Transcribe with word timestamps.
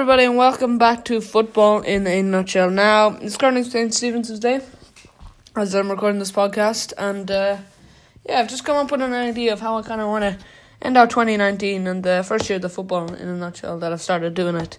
everybody, 0.00 0.24
and 0.24 0.34
welcome 0.34 0.78
back 0.78 1.04
to 1.04 1.20
Football 1.20 1.82
in 1.82 2.06
a 2.06 2.22
Nutshell. 2.22 2.70
Now, 2.70 3.18
it's 3.20 3.36
currently 3.36 3.62
St. 3.64 3.92
Stephen's 3.92 4.30
Day 4.38 4.62
as 5.54 5.74
I'm 5.74 5.90
recording 5.90 6.18
this 6.18 6.32
podcast, 6.32 6.94
and 6.96 7.30
uh, 7.30 7.58
yeah, 8.26 8.40
I've 8.40 8.48
just 8.48 8.64
come 8.64 8.76
up 8.76 8.90
with 8.90 9.02
an 9.02 9.12
idea 9.12 9.52
of 9.52 9.60
how 9.60 9.76
I 9.76 9.82
kind 9.82 10.00
of 10.00 10.08
want 10.08 10.22
to 10.22 10.38
end 10.80 10.96
out 10.96 11.10
2019 11.10 11.86
and 11.86 12.02
the 12.02 12.24
first 12.26 12.48
year 12.48 12.56
of 12.56 12.62
the 12.62 12.70
football 12.70 13.12
in 13.12 13.28
a 13.28 13.36
nutshell 13.36 13.78
that 13.80 13.92
I've 13.92 14.00
started 14.00 14.32
doing 14.32 14.54
it. 14.54 14.78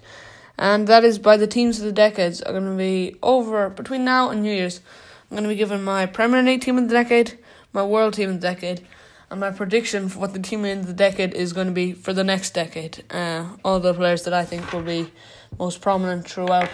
And 0.58 0.88
that 0.88 1.04
is 1.04 1.20
by 1.20 1.36
the 1.36 1.46
teams 1.46 1.78
of 1.78 1.84
the 1.84 1.92
decades 1.92 2.42
are 2.42 2.50
going 2.50 2.64
to 2.64 2.76
be 2.76 3.14
over 3.22 3.70
between 3.70 4.04
now 4.04 4.30
and 4.30 4.42
New 4.42 4.52
Year's. 4.52 4.80
I'm 5.30 5.36
going 5.36 5.44
to 5.44 5.48
be 5.48 5.54
giving 5.54 5.84
my 5.84 6.04
Premier 6.04 6.42
League 6.42 6.62
team 6.62 6.78
of 6.78 6.88
the 6.88 6.94
decade, 6.94 7.38
my 7.72 7.84
World 7.84 8.14
team 8.14 8.30
of 8.30 8.40
the 8.40 8.48
decade, 8.48 8.84
and 9.32 9.40
my 9.40 9.50
prediction 9.50 10.10
for 10.10 10.18
what 10.18 10.34
the 10.34 10.38
team 10.38 10.66
in 10.66 10.82
the 10.82 10.92
decade 10.92 11.32
is 11.32 11.54
going 11.54 11.66
to 11.66 11.72
be 11.72 11.94
for 11.94 12.12
the 12.12 12.22
next 12.22 12.52
decade. 12.52 13.02
Uh, 13.10 13.46
all 13.64 13.80
the 13.80 13.94
players 13.94 14.24
that 14.24 14.34
I 14.34 14.44
think 14.44 14.70
will 14.74 14.82
be 14.82 15.10
most 15.58 15.80
prominent 15.80 16.28
throughout 16.28 16.68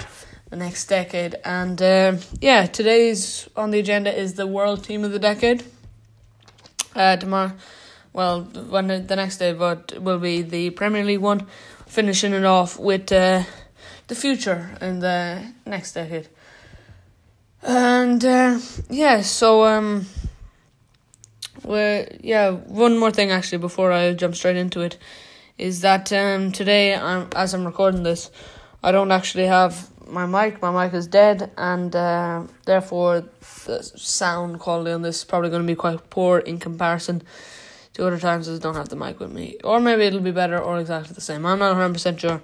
the 0.50 0.56
next 0.56 0.86
decade. 0.86 1.36
And 1.44 1.80
uh, 1.80 2.16
yeah, 2.40 2.66
today's 2.66 3.48
on 3.54 3.70
the 3.70 3.78
agenda 3.78 4.12
is 4.12 4.34
the 4.34 4.48
world 4.48 4.82
team 4.82 5.04
of 5.04 5.12
the 5.12 5.20
decade. 5.20 5.62
Uh, 6.96 7.16
tomorrow, 7.16 7.52
well, 8.12 8.42
when 8.42 8.88
the 8.88 9.14
next 9.14 9.38
day, 9.38 9.52
but 9.52 9.96
will 10.00 10.18
be 10.18 10.42
the 10.42 10.70
Premier 10.70 11.04
League 11.04 11.20
one, 11.20 11.46
finishing 11.86 12.32
it 12.32 12.44
off 12.44 12.76
with 12.76 13.12
uh, 13.12 13.44
the 14.08 14.16
future 14.16 14.76
in 14.80 14.98
the 14.98 15.44
next 15.64 15.92
decade. 15.92 16.28
And 17.62 18.24
uh, 18.24 18.58
yeah, 18.90 19.20
so 19.20 19.64
um 19.64 20.06
well, 21.68 22.06
yeah, 22.20 22.50
one 22.50 22.96
more 22.96 23.10
thing 23.10 23.30
actually 23.30 23.58
before 23.58 23.92
I 23.92 24.14
jump 24.14 24.34
straight 24.34 24.56
into 24.56 24.80
it 24.80 24.96
is 25.58 25.82
that 25.82 26.10
um, 26.12 26.50
today, 26.50 26.94
I'm, 26.94 27.28
as 27.36 27.52
I'm 27.52 27.66
recording 27.66 28.04
this, 28.04 28.30
I 28.82 28.90
don't 28.90 29.12
actually 29.12 29.46
have 29.46 29.90
my 30.08 30.24
mic. 30.24 30.62
My 30.62 30.70
mic 30.70 30.94
is 30.94 31.06
dead, 31.06 31.50
and 31.58 31.94
uh, 31.94 32.44
therefore 32.64 33.24
the 33.66 33.82
sound 33.82 34.60
quality 34.60 34.92
on 34.92 35.02
this 35.02 35.18
is 35.18 35.24
probably 35.24 35.50
going 35.50 35.60
to 35.60 35.66
be 35.66 35.74
quite 35.74 36.08
poor 36.08 36.38
in 36.38 36.58
comparison 36.58 37.22
to 37.92 38.06
other 38.06 38.18
times 38.18 38.48
I 38.48 38.56
don't 38.56 38.76
have 38.76 38.88
the 38.88 38.96
mic 38.96 39.20
with 39.20 39.32
me. 39.32 39.58
Or 39.62 39.78
maybe 39.78 40.04
it'll 40.04 40.20
be 40.20 40.30
better 40.30 40.58
or 40.58 40.80
exactly 40.80 41.12
the 41.12 41.20
same. 41.20 41.44
I'm 41.44 41.58
not 41.58 41.76
100% 41.76 42.18
sure, 42.18 42.40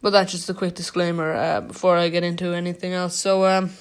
but 0.00 0.10
that's 0.10 0.32
just 0.32 0.48
a 0.48 0.54
quick 0.54 0.76
disclaimer 0.76 1.34
uh, 1.34 1.60
before 1.60 1.98
I 1.98 2.08
get 2.08 2.24
into 2.24 2.54
anything 2.54 2.94
else. 2.94 3.16
So, 3.16 3.44
um, 3.44 3.72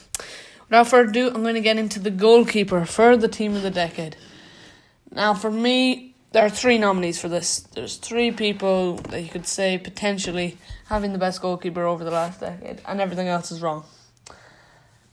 without 0.67 0.89
further 0.89 1.09
ado, 1.09 1.27
I'm 1.27 1.43
going 1.43 1.55
to 1.55 1.61
get 1.61 1.77
into 1.77 2.01
the 2.01 2.11
goalkeeper 2.11 2.83
for 2.83 3.15
the 3.15 3.29
team 3.29 3.55
of 3.55 3.61
the 3.61 3.71
decade. 3.71 4.17
Now, 5.11 5.33
for 5.33 5.51
me, 5.51 6.15
there 6.31 6.45
are 6.45 6.49
three 6.49 6.77
nominees 6.77 7.19
for 7.19 7.27
this. 7.27 7.59
There's 7.59 7.97
three 7.97 8.31
people 8.31 8.95
that 9.09 9.21
you 9.21 9.29
could 9.29 9.45
say 9.45 9.77
potentially 9.77 10.57
having 10.85 11.11
the 11.11 11.19
best 11.19 11.41
goalkeeper 11.41 11.83
over 11.83 12.03
the 12.03 12.11
last 12.11 12.39
decade, 12.39 12.81
and 12.87 13.01
everything 13.01 13.27
else 13.27 13.51
is 13.51 13.61
wrong. 13.61 13.83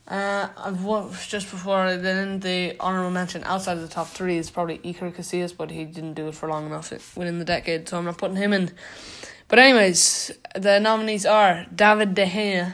Uh, 0.07 0.49
I've 0.57 1.27
just 1.27 1.51
before 1.51 1.95
then 1.95 2.39
the 2.39 2.75
honorable 2.79 3.11
mention 3.11 3.43
outside 3.43 3.73
of 3.73 3.83
the 3.83 3.87
top 3.87 4.07
three 4.07 4.37
is 4.37 4.49
probably 4.49 4.79
Iker 4.79 5.13
Casillas, 5.13 5.55
but 5.55 5.69
he 5.69 5.85
didn't 5.85 6.15
do 6.15 6.29
it 6.29 6.35
for 6.35 6.49
long 6.49 6.65
enough 6.65 6.91
within 7.15 7.37
the 7.37 7.45
decade, 7.45 7.87
so 7.87 7.99
I'm 7.99 8.05
not 8.05 8.17
putting 8.17 8.37
him 8.37 8.51
in. 8.51 8.71
But 9.47 9.59
anyways, 9.59 10.31
the 10.55 10.79
nominees 10.79 11.25
are 11.27 11.67
David 11.73 12.15
De 12.15 12.25
Gea, 12.25 12.73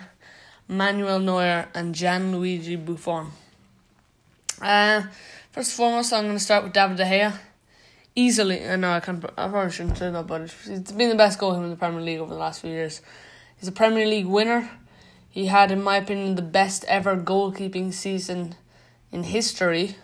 Manuel 0.67 1.19
Neuer, 1.19 1.67
and 1.73 1.93
Gianluigi 1.93 2.83
Buffon. 2.85 3.31
Uh, 4.61 5.03
First 5.55 5.71
and 5.71 5.77
foremost, 5.77 6.11
I'm 6.11 6.25
going 6.25 6.35
to 6.35 6.43
start 6.43 6.65
with 6.65 6.73
David 6.73 6.97
De 6.97 7.05
Gea. 7.05 7.33
Easily, 8.13 8.61
uh, 8.65 8.75
no, 8.75 8.91
I 8.91 8.99
can't. 8.99 9.23
I 9.37 9.47
probably 9.47 9.71
shouldn't 9.71 9.97
say 9.97 10.11
that, 10.11 10.27
but 10.27 10.51
he's 10.51 10.91
been 10.91 11.07
the 11.07 11.15
best 11.15 11.39
goalkeeper 11.39 11.63
in 11.63 11.69
the 11.69 11.77
Premier 11.77 12.01
League 12.01 12.19
over 12.19 12.33
the 12.33 12.37
last 12.37 12.59
few 12.59 12.71
years. 12.71 13.01
He's 13.57 13.69
a 13.69 13.71
Premier 13.71 14.05
League 14.05 14.25
winner. 14.25 14.69
He 15.29 15.45
had, 15.45 15.71
in 15.71 15.81
my 15.81 15.95
opinion, 15.95 16.35
the 16.35 16.41
best 16.41 16.83
ever 16.89 17.15
goalkeeping 17.15 17.93
season 17.93 18.55
in 19.13 19.23
history 19.23 19.95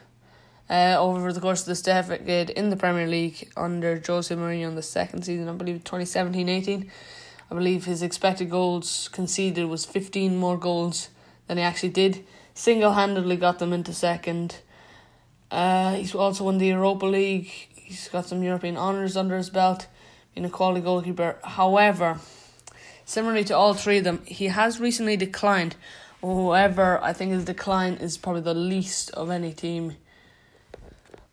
uh, 0.70 0.96
over 0.98 1.34
the 1.34 1.42
course 1.42 1.60
of 1.60 1.66
the 1.66 1.72
this 1.72 1.82
decade 1.82 2.50
in 2.50 2.70
the 2.70 2.78
Premier 2.78 3.06
League 3.06 3.52
under 3.58 4.02
Jose 4.08 4.34
Mourinho 4.34 4.70
in 4.70 4.76
the 4.76 4.82
second 4.82 5.26
season, 5.26 5.50
I 5.50 5.52
believe 5.52 5.84
2017 5.84 6.48
18. 6.48 6.92
I 7.52 7.54
believe 7.56 7.84
his 7.84 8.02
expected 8.02 8.50
goals 8.50 9.10
conceded 9.11 9.66
was 9.66 9.84
15 9.84 10.38
more 10.38 10.58
goals 10.58 11.10
than 11.48 11.58
he 11.58 11.64
actually 11.64 11.90
did. 11.90 12.26
Single 12.54 12.94
handedly 12.94 13.36
got 13.36 13.60
them 13.60 13.73
into 13.73 13.92
second. 13.92 14.61
Uh, 15.52 15.95
he's 15.95 16.16
also 16.16 16.45
won 16.45 16.58
the 16.58 16.67
Europa 16.67 17.06
League. 17.06 17.52
He's 17.76 18.08
got 18.08 18.26
some 18.26 18.42
European 18.42 18.78
honours 18.78 19.17
under 19.17 19.36
his 19.36 19.50
belt, 19.50 19.88
being 20.34 20.45
a 20.45 20.50
quality 20.50 20.82
goalkeeper. 20.82 21.38
However, 21.44 22.20
similarly 23.04 23.44
to 23.45 23.58
all 23.58 23.73
three 23.73 23.98
of 23.98 24.06
them, 24.06 24.23
he 24.26 24.48
has 24.48 24.80
recently 24.80 25.17
declined. 25.17 25.76
However, 26.22 27.00
I 27.04 27.11
think 27.11 27.34
his 27.34 27.44
decline 27.44 27.95
is 27.95 28.17
probably 28.17 28.44
the 28.44 28.54
least 28.54 29.11
of 29.11 29.30
any 29.30 29.52
team. 29.52 29.98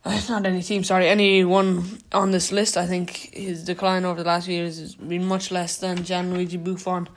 Uh, 0.05 0.21
not 0.28 0.47
any 0.47 0.62
team, 0.62 0.83
sorry, 0.83 1.09
anyone 1.09 2.01
on 2.12 2.33
this 2.33 2.51
list. 2.51 2.77
I 2.77 2.87
think 2.87 3.31
his 3.33 3.65
decline 3.65 4.05
over 4.05 4.23
the 4.23 4.28
last 4.28 4.47
few 4.47 4.55
years 4.55 4.78
has 4.78 4.95
been 4.97 5.27
much 5.27 5.51
less 5.53 5.77
than 5.77 5.99
Gianluigi 5.99 6.62
Buffon, 6.62 7.09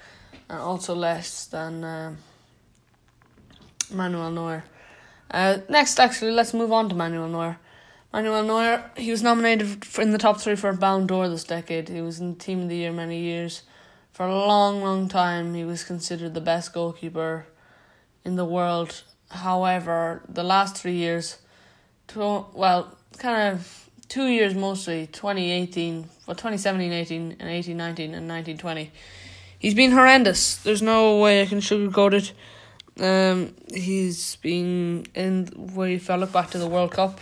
and 0.50 0.60
also 0.60 0.94
less 0.94 1.46
than 1.48 1.84
uh, 1.84 2.16
Manuel 3.92 4.32
Neuer. 4.32 4.64
Uh, 5.32 5.60
next, 5.70 6.00
actually, 6.00 6.32
let's 6.32 6.54
move 6.54 6.72
on 6.72 6.90
to 6.90 6.96
Manuel 6.96 7.30
Neuer. 7.30 7.58
Manuel 8.12 8.44
Neuer, 8.44 8.92
he 8.98 9.10
was 9.10 9.24
nominated 9.24 9.86
in 9.98 10.12
the 10.12 10.18
top 10.18 10.42
three 10.42 10.56
for 10.56 10.74
Ballon 10.74 11.08
d'Or 11.08 11.30
this 11.30 11.46
decade. 11.46 11.88
He 11.88 12.02
was 12.02 12.20
in 12.20 12.36
Team 12.36 12.64
of 12.64 12.70
the 12.70 12.76
Year 12.76 12.92
many 12.92 13.22
years. 13.22 13.64
For 14.12 14.26
a 14.26 14.36
long, 14.36 14.82
long 14.82 15.08
time, 15.08 15.54
he 15.54 15.64
was 15.64 15.86
considered 15.86 16.34
the 16.34 16.42
best 16.42 16.74
goalkeeper 16.74 17.46
in 18.26 18.36
the 18.36 18.44
world. 18.44 19.04
However, 19.30 20.22
the 20.28 20.44
last 20.44 20.76
three 20.76 20.96
years, 20.96 21.38
two, 22.08 22.46
well, 22.54 22.98
kind 23.18 23.54
of 23.54 23.90
two 24.10 24.28
years 24.28 24.54
mostly, 24.54 25.08
2018, 25.08 26.10
well, 26.28 26.36
2017 26.36 26.92
18, 26.92 27.38
and 27.40 27.50
18 27.50 27.78
19, 27.78 28.14
and 28.14 28.28
19 28.28 28.58
20, 28.58 28.92
he's 29.58 29.74
been 29.74 29.92
horrendous. 29.92 30.58
There's 30.58 30.82
no 30.82 31.18
way 31.20 31.42
I 31.42 31.46
can 31.46 31.60
sugarcoat 31.60 32.14
it. 32.14 32.34
Um, 33.00 33.56
he's 33.74 34.36
been 34.38 35.06
in 35.16 35.48
where 35.48 35.88
he 35.88 35.98
fell 35.98 36.26
back 36.26 36.50
to 36.52 36.58
the 36.58 36.68
World 36.68 36.92
Cup, 36.92 37.20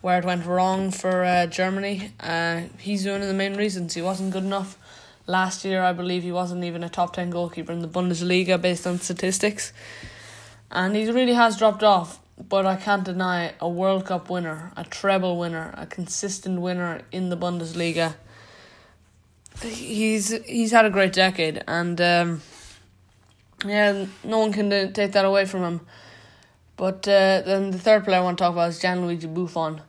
where 0.00 0.18
it 0.18 0.24
went 0.24 0.44
wrong 0.44 0.90
for 0.90 1.24
uh, 1.24 1.46
Germany. 1.46 2.12
Uh, 2.20 2.62
he's 2.78 3.06
one 3.06 3.22
of 3.22 3.28
the 3.28 3.34
main 3.34 3.54
reasons 3.54 3.94
he 3.94 4.02
wasn't 4.02 4.32
good 4.32 4.44
enough. 4.44 4.76
Last 5.26 5.64
year, 5.64 5.82
I 5.82 5.92
believe 5.92 6.24
he 6.24 6.32
wasn't 6.32 6.64
even 6.64 6.82
a 6.82 6.88
top 6.88 7.14
10 7.14 7.30
goalkeeper 7.30 7.72
in 7.72 7.80
the 7.80 7.88
Bundesliga 7.88 8.60
based 8.60 8.86
on 8.86 8.98
statistics. 8.98 9.72
And 10.70 10.96
he 10.96 11.08
really 11.10 11.34
has 11.34 11.56
dropped 11.56 11.84
off. 11.84 12.18
But 12.48 12.66
I 12.66 12.76
can't 12.76 13.04
deny 13.04 13.52
a 13.60 13.68
World 13.68 14.06
Cup 14.06 14.28
winner, 14.28 14.72
a 14.76 14.84
treble 14.84 15.38
winner, 15.38 15.72
a 15.76 15.86
consistent 15.86 16.60
winner 16.60 17.02
in 17.12 17.28
the 17.28 17.36
Bundesliga. 17.36 18.14
He's 19.62 20.30
he's 20.44 20.72
had 20.72 20.86
a 20.86 20.90
great 20.90 21.12
decade, 21.12 21.62
and 21.68 22.00
um, 22.00 22.42
yeah, 23.64 24.06
no 24.24 24.38
one 24.38 24.52
can 24.52 24.92
take 24.92 25.12
that 25.12 25.24
away 25.24 25.44
from 25.44 25.62
him. 25.62 25.80
But 26.76 27.06
uh, 27.06 27.42
then 27.42 27.70
the 27.70 27.78
third 27.78 28.04
player 28.04 28.18
I 28.18 28.22
want 28.22 28.38
to 28.38 28.44
talk 28.44 28.52
about 28.52 28.70
is 28.70 28.80
Gianluigi 28.80 29.32
Buffon. 29.32 29.82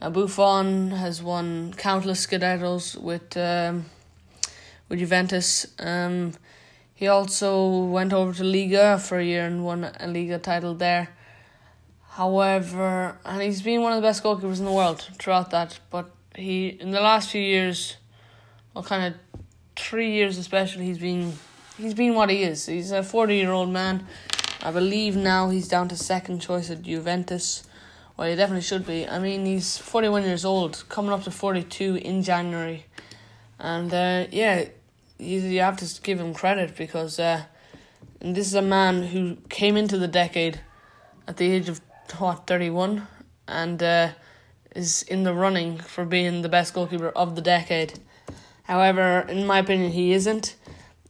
Now 0.00 0.10
Buffon 0.10 0.92
has 0.92 1.22
won 1.22 1.74
countless 1.76 2.26
Scudettos 2.26 2.96
with 2.96 3.36
um, 3.36 3.86
with 4.88 4.98
Juventus. 4.98 5.66
Um, 5.78 6.32
he 6.94 7.08
also 7.08 7.84
went 7.84 8.12
over 8.12 8.32
to 8.34 8.44
Liga 8.44 8.98
for 8.98 9.18
a 9.18 9.24
year 9.24 9.46
and 9.46 9.64
won 9.64 9.90
a 9.98 10.06
Liga 10.06 10.38
title 10.38 10.74
there. 10.74 11.08
However, 12.10 13.16
and 13.24 13.40
he's 13.40 13.62
been 13.62 13.80
one 13.80 13.92
of 13.92 14.02
the 14.02 14.06
best 14.06 14.22
goalkeepers 14.22 14.58
in 14.58 14.66
the 14.66 14.72
world 14.72 15.08
throughout 15.18 15.50
that. 15.50 15.78
But 15.90 16.10
he, 16.34 16.68
in 16.68 16.90
the 16.90 17.00
last 17.00 17.30
few 17.30 17.40
years, 17.40 17.96
well, 18.74 18.84
kind 18.84 19.14
of 19.14 19.20
three 19.76 20.10
years 20.10 20.36
especially, 20.36 20.84
he's 20.84 20.98
been 20.98 21.32
he's 21.80 21.94
been 21.94 22.14
what 22.14 22.30
he 22.30 22.42
is. 22.42 22.66
He's 22.66 22.92
a 22.92 23.02
40 23.02 23.36
year 23.36 23.50
old 23.50 23.70
man. 23.70 24.06
I 24.62 24.70
believe 24.70 25.16
now 25.16 25.48
he's 25.48 25.68
down 25.68 25.88
to 25.88 25.96
second 25.96 26.40
choice 26.40 26.70
at 26.70 26.82
Juventus. 26.82 27.64
Well, 28.16 28.28
he 28.28 28.36
definitely 28.36 28.62
should 28.62 28.86
be. 28.86 29.08
I 29.08 29.18
mean, 29.18 29.46
he's 29.46 29.78
41 29.78 30.24
years 30.24 30.44
old, 30.44 30.84
coming 30.90 31.12
up 31.12 31.24
to 31.24 31.30
42 31.30 31.96
in 31.96 32.22
January. 32.22 32.84
And 33.58 33.92
uh, 33.92 34.26
yeah, 34.30 34.66
you, 35.18 35.40
you 35.40 35.60
have 35.60 35.78
to 35.78 36.02
give 36.02 36.20
him 36.20 36.34
credit 36.34 36.76
because 36.76 37.18
uh, 37.18 37.44
this 38.20 38.46
is 38.46 38.54
a 38.54 38.62
man 38.62 39.02
who 39.04 39.36
came 39.48 39.76
into 39.78 39.96
the 39.96 40.08
decade 40.08 40.60
at 41.26 41.38
the 41.38 41.50
age 41.50 41.70
of, 41.70 41.80
what, 42.18 42.46
31? 42.46 43.06
And 43.48 43.82
uh, 43.82 44.10
is 44.76 45.02
in 45.04 45.22
the 45.22 45.34
running 45.34 45.78
for 45.78 46.04
being 46.04 46.42
the 46.42 46.48
best 46.48 46.74
goalkeeper 46.74 47.08
of 47.08 47.34
the 47.34 47.42
decade. 47.42 47.98
However, 48.64 49.20
in 49.28 49.46
my 49.46 49.58
opinion, 49.58 49.92
he 49.92 50.12
isn't 50.12 50.54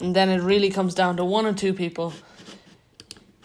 and 0.01 0.17
then 0.17 0.29
it 0.29 0.41
really 0.43 0.71
comes 0.71 0.95
down 0.95 1.17
to 1.17 1.25
one 1.25 1.47
or 1.47 1.53
two 1.53 1.75
people. 1.75 2.13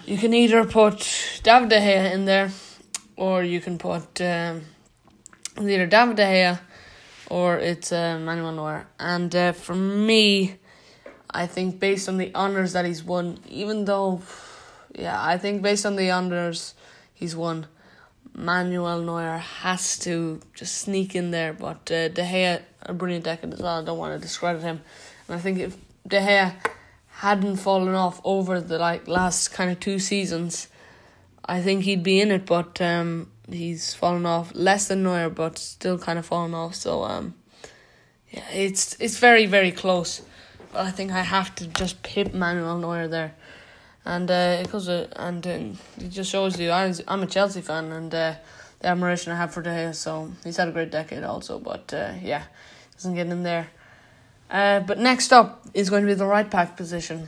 You 0.06 0.18
can 0.18 0.34
either 0.34 0.66
put 0.66 1.42
David 1.44 1.70
De 1.70 1.80
Gea 1.80 2.14
in 2.14 2.26
there, 2.26 2.52
or 3.16 3.44
you 3.44 3.60
can 3.60 3.78
put 3.78 4.22
um, 4.22 4.62
either 5.58 5.86
David 5.88 6.18
De 6.18 6.24
Gea 6.24 6.60
or 7.30 7.58
it's 7.58 7.92
uh, 7.92 8.20
Manuel 8.20 8.52
Neuer. 8.52 8.88
And 9.00 9.36
uh, 9.36 9.52
for 9.52 9.76
me, 9.76 10.58
I 11.30 11.48
think 11.48 11.80
based 11.80 12.08
on 12.08 12.18
the 12.18 12.32
honors 12.36 12.74
that 12.74 12.86
he's 12.86 13.04
won, 13.04 13.40
even 13.50 13.86
though, 13.86 14.22
yeah, 14.94 15.22
I 15.22 15.38
think 15.38 15.62
based 15.62 15.86
on 15.86 15.96
the 15.96 16.12
honors 16.12 16.76
he's 17.14 17.36
won, 17.36 17.68
Manuel 18.34 19.02
Neuer 19.02 19.38
has 19.38 19.98
to 20.00 20.42
just 20.54 20.78
sneak 20.78 21.16
in 21.16 21.32
there. 21.32 21.54
But 21.54 21.92
uh, 21.92 22.10
De 22.10 22.22
Gea, 22.22 22.62
a 22.84 22.94
brilliant 22.94 23.26
decade 23.26 23.54
as 23.54 23.60
well. 23.60 23.82
I 23.82 23.84
don't 23.84 23.98
want 23.98 24.14
to 24.14 24.20
discredit 24.20 24.62
him, 24.62 24.82
and 25.28 25.38
I 25.38 25.40
think 25.40 25.60
if 25.60 25.78
De 26.08 26.20
Gea 26.20 26.56
hadn't 27.08 27.58
fallen 27.58 27.96
off 27.96 28.22
over 28.24 28.62
the 28.62 28.78
like 28.78 29.08
last 29.08 29.50
kind 29.50 29.72
of 29.72 29.80
two 29.80 30.00
seasons, 30.00 30.68
I 31.46 31.62
think 31.62 31.84
he'd 31.84 32.04
be 32.04 32.20
in 32.22 32.32
it. 32.32 32.46
But 32.46 32.82
um, 32.82 33.32
he's 33.50 33.94
fallen 33.94 34.26
off 34.26 34.52
less 34.54 34.88
than 34.88 35.04
Neuer, 35.04 35.30
but 35.30 35.58
still 35.58 35.98
kind 35.98 36.20
of 36.20 36.26
fallen 36.26 36.54
off. 36.54 36.76
So 36.76 37.04
um, 37.04 37.36
yeah, 38.30 38.50
it's 38.52 39.00
it's 39.00 39.18
very 39.18 39.46
very 39.46 39.72
close. 39.72 40.22
But 40.72 40.86
I 40.86 40.92
think 40.92 41.12
I 41.12 41.22
have 41.22 41.56
to 41.56 41.68
just 41.68 42.04
pip 42.04 42.34
Manuel 42.34 42.78
Neuer 42.78 43.08
there 43.08 43.36
and 44.06 44.30
uh, 44.30 44.58
it 44.62 44.72
goes 44.72 44.88
uh, 44.88 45.08
and 45.16 45.46
uh, 45.46 45.60
it 45.98 46.10
just 46.10 46.32
shows 46.32 46.60
you 46.60 46.72
I'm 46.72 46.94
I'm 47.08 47.24
a 47.24 47.28
Chelsea 47.28 47.62
fan 47.62 47.92
and 47.92 48.14
uh, 48.14 48.36
the 48.80 48.88
admiration 48.88 49.34
I 49.34 49.38
have 49.38 49.54
for 49.54 49.62
De 49.62 49.70
Gea. 49.70 49.96
So 49.96 50.32
he's 50.44 50.58
had 50.58 50.68
a 50.68 50.72
great 50.72 50.92
decade 50.92 51.24
also, 51.24 51.60
but 51.60 51.94
uh, 51.94 52.14
yeah, 52.22 52.44
doesn't 52.94 53.16
get 53.16 53.28
in 53.28 53.44
there. 53.44 53.68
Uh, 54.50 54.80
but 54.82 55.00
next 55.00 55.34
up 55.34 55.66
is 55.74 55.90
going 55.90 56.04
to 56.04 56.08
be 56.08 56.14
the 56.14 56.26
right 56.26 56.50
back 56.50 56.78
position, 56.78 57.28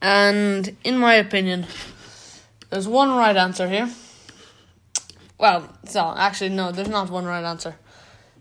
and 0.00 0.76
in 0.84 0.96
my 0.96 1.14
opinion, 1.14 1.66
there's 2.70 2.86
one 2.88 3.10
right 3.10 3.36
answer 3.36 3.68
here. 3.68 3.90
Well, 5.38 5.68
so 5.84 6.14
actually 6.16 6.50
no, 6.50 6.70
there's 6.70 6.88
not 6.88 7.10
one 7.10 7.24
right 7.24 7.44
answer. 7.44 7.74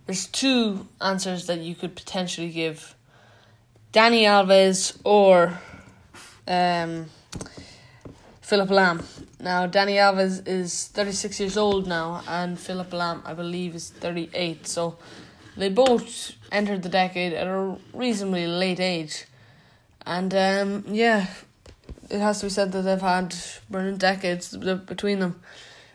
There's 0.05 0.27
two 0.27 0.87
answers 0.99 1.47
that 1.47 1.59
you 1.59 1.75
could 1.75 1.95
potentially 1.95 2.49
give. 2.49 2.95
Dani 3.93 4.23
Alves 4.23 4.99
or 5.03 5.59
um, 6.47 7.05
Philipp 8.41 8.69
Lahm. 8.69 9.03
Now, 9.39 9.67
Dani 9.67 9.97
Alves 9.97 10.47
is 10.47 10.87
36 10.87 11.39
years 11.39 11.57
old 11.57 11.87
now, 11.87 12.23
and 12.27 12.59
Philip 12.59 12.89
Lahm, 12.89 13.21
I 13.23 13.33
believe, 13.33 13.75
is 13.75 13.89
38. 13.89 14.67
So 14.67 14.97
they 15.59 15.69
both 15.69 16.33
entered 16.51 16.81
the 16.83 16.89
decade 16.89 17.33
at 17.33 17.47
a 17.47 17.77
reasonably 17.93 18.47
late 18.47 18.79
age. 18.79 19.25
And 20.05 20.33
um, 20.33 20.83
yeah, 20.87 21.27
it 22.09 22.19
has 22.19 22.39
to 22.39 22.47
be 22.47 22.49
said 22.49 22.71
that 22.71 22.81
they've 22.81 22.99
had 22.99 23.35
brilliant 23.69 23.99
decades 23.99 24.55
between 24.55 25.19
them. 25.19 25.39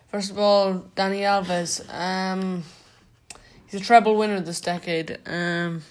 First 0.09 0.31
of 0.31 0.39
all, 0.39 0.85
Dani 0.95 1.23
Alves. 1.23 1.83
Um, 1.93 2.63
he's 3.67 3.81
a 3.81 3.85
treble 3.85 4.17
winner 4.17 4.41
this 4.41 4.61
decade. 4.61 5.19
Um, 5.27 5.83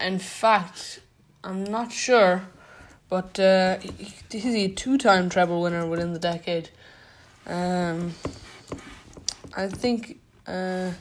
in 0.00 0.18
fact, 0.18 1.00
I'm 1.44 1.62
not 1.62 1.92
sure 1.92 2.42
but 3.10 3.38
uh, 3.40 3.78
he's 4.30 4.54
a 4.54 4.68
two-time 4.68 5.28
treble 5.28 5.60
winner 5.60 5.84
within 5.84 6.12
the 6.14 6.18
decade. 6.18 6.70
Um, 7.44 8.14
I 9.54 9.66
think 9.66 10.20
uh, 10.46 10.92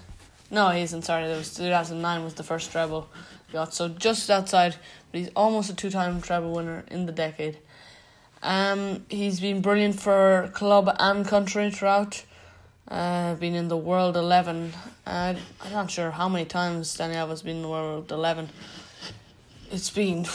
no, 0.52 0.70
he 0.70 0.82
isn't. 0.82 1.04
Sorry, 1.04 1.28
there 1.28 1.38
was 1.38 1.54
two 1.54 1.70
thousand 1.70 2.02
nine 2.02 2.24
was 2.24 2.34
the 2.34 2.44
first 2.44 2.72
treble 2.72 3.10
got. 3.52 3.74
So 3.74 3.90
just 3.90 4.30
outside, 4.30 4.76
but 5.12 5.20
he's 5.20 5.30
almost 5.36 5.70
a 5.70 5.76
two-time 5.76 6.22
treble 6.22 6.52
winner 6.52 6.84
in 6.90 7.06
the 7.06 7.12
decade. 7.12 7.58
Um, 8.42 9.06
he's 9.10 9.40
been 9.40 9.62
brilliant 9.62 10.00
for 10.00 10.50
club 10.54 10.96
and 11.00 11.28
country 11.28 11.72
throughout. 11.72 12.24
Uh, 12.88 13.36
been 13.36 13.54
in 13.54 13.68
the 13.68 13.78
World 13.78 14.18
Eleven. 14.18 14.74
Uh, 15.06 15.36
I'm 15.62 15.72
not 15.72 15.92
sure 15.92 16.12
how 16.12 16.30
many 16.30 16.46
times 16.46 16.96
Daniel 16.96 17.28
has 17.28 17.44
been 17.44 17.58
in 17.58 17.62
the 17.62 17.70
World 17.70 18.12
Eleven. 18.12 18.50
It's 19.72 19.90
been 19.90 20.26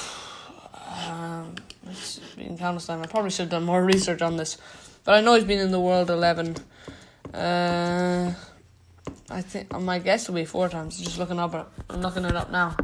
um, 1.09 1.57
it's 1.89 2.21
been 2.37 2.57
countless 2.57 2.87
time. 2.87 3.03
I 3.03 3.07
probably 3.07 3.31
should 3.31 3.43
have 3.43 3.51
done 3.51 3.65
more 3.65 3.85
research 3.85 4.23
on 4.23 4.37
this, 4.37 4.59
but 5.05 5.15
I 5.15 5.21
know 5.21 5.35
he's 5.35 5.45
been 5.45 5.59
in 5.59 5.73
the 5.73 5.81
World 5.81 6.11
Eleven. 6.11 6.57
Uh, 7.33 8.35
I 9.31 9.41
think 9.41 9.73
my 9.81 9.99
guess 9.99 10.29
will 10.29 10.35
be 10.35 10.45
four 10.45 10.69
times. 10.69 10.99
Just 10.99 11.19
looking 11.19 11.39
up, 11.39 11.73
I'm 11.89 12.01
looking 12.01 12.25
it 12.25 12.37
up 12.37 12.51
now. 12.51 12.77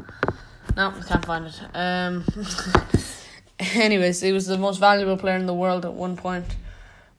No, 0.76 0.88
I 0.96 1.02
can't 1.06 1.24
find 1.24 1.46
it. 1.46 1.60
Um. 1.74 2.24
anyways, 3.74 4.20
he 4.20 4.32
was 4.32 4.46
the 4.46 4.58
most 4.58 4.78
valuable 4.78 5.16
player 5.16 5.36
in 5.36 5.46
the 5.46 5.54
world 5.54 5.84
at 5.84 5.92
one 5.92 6.16
point, 6.16 6.46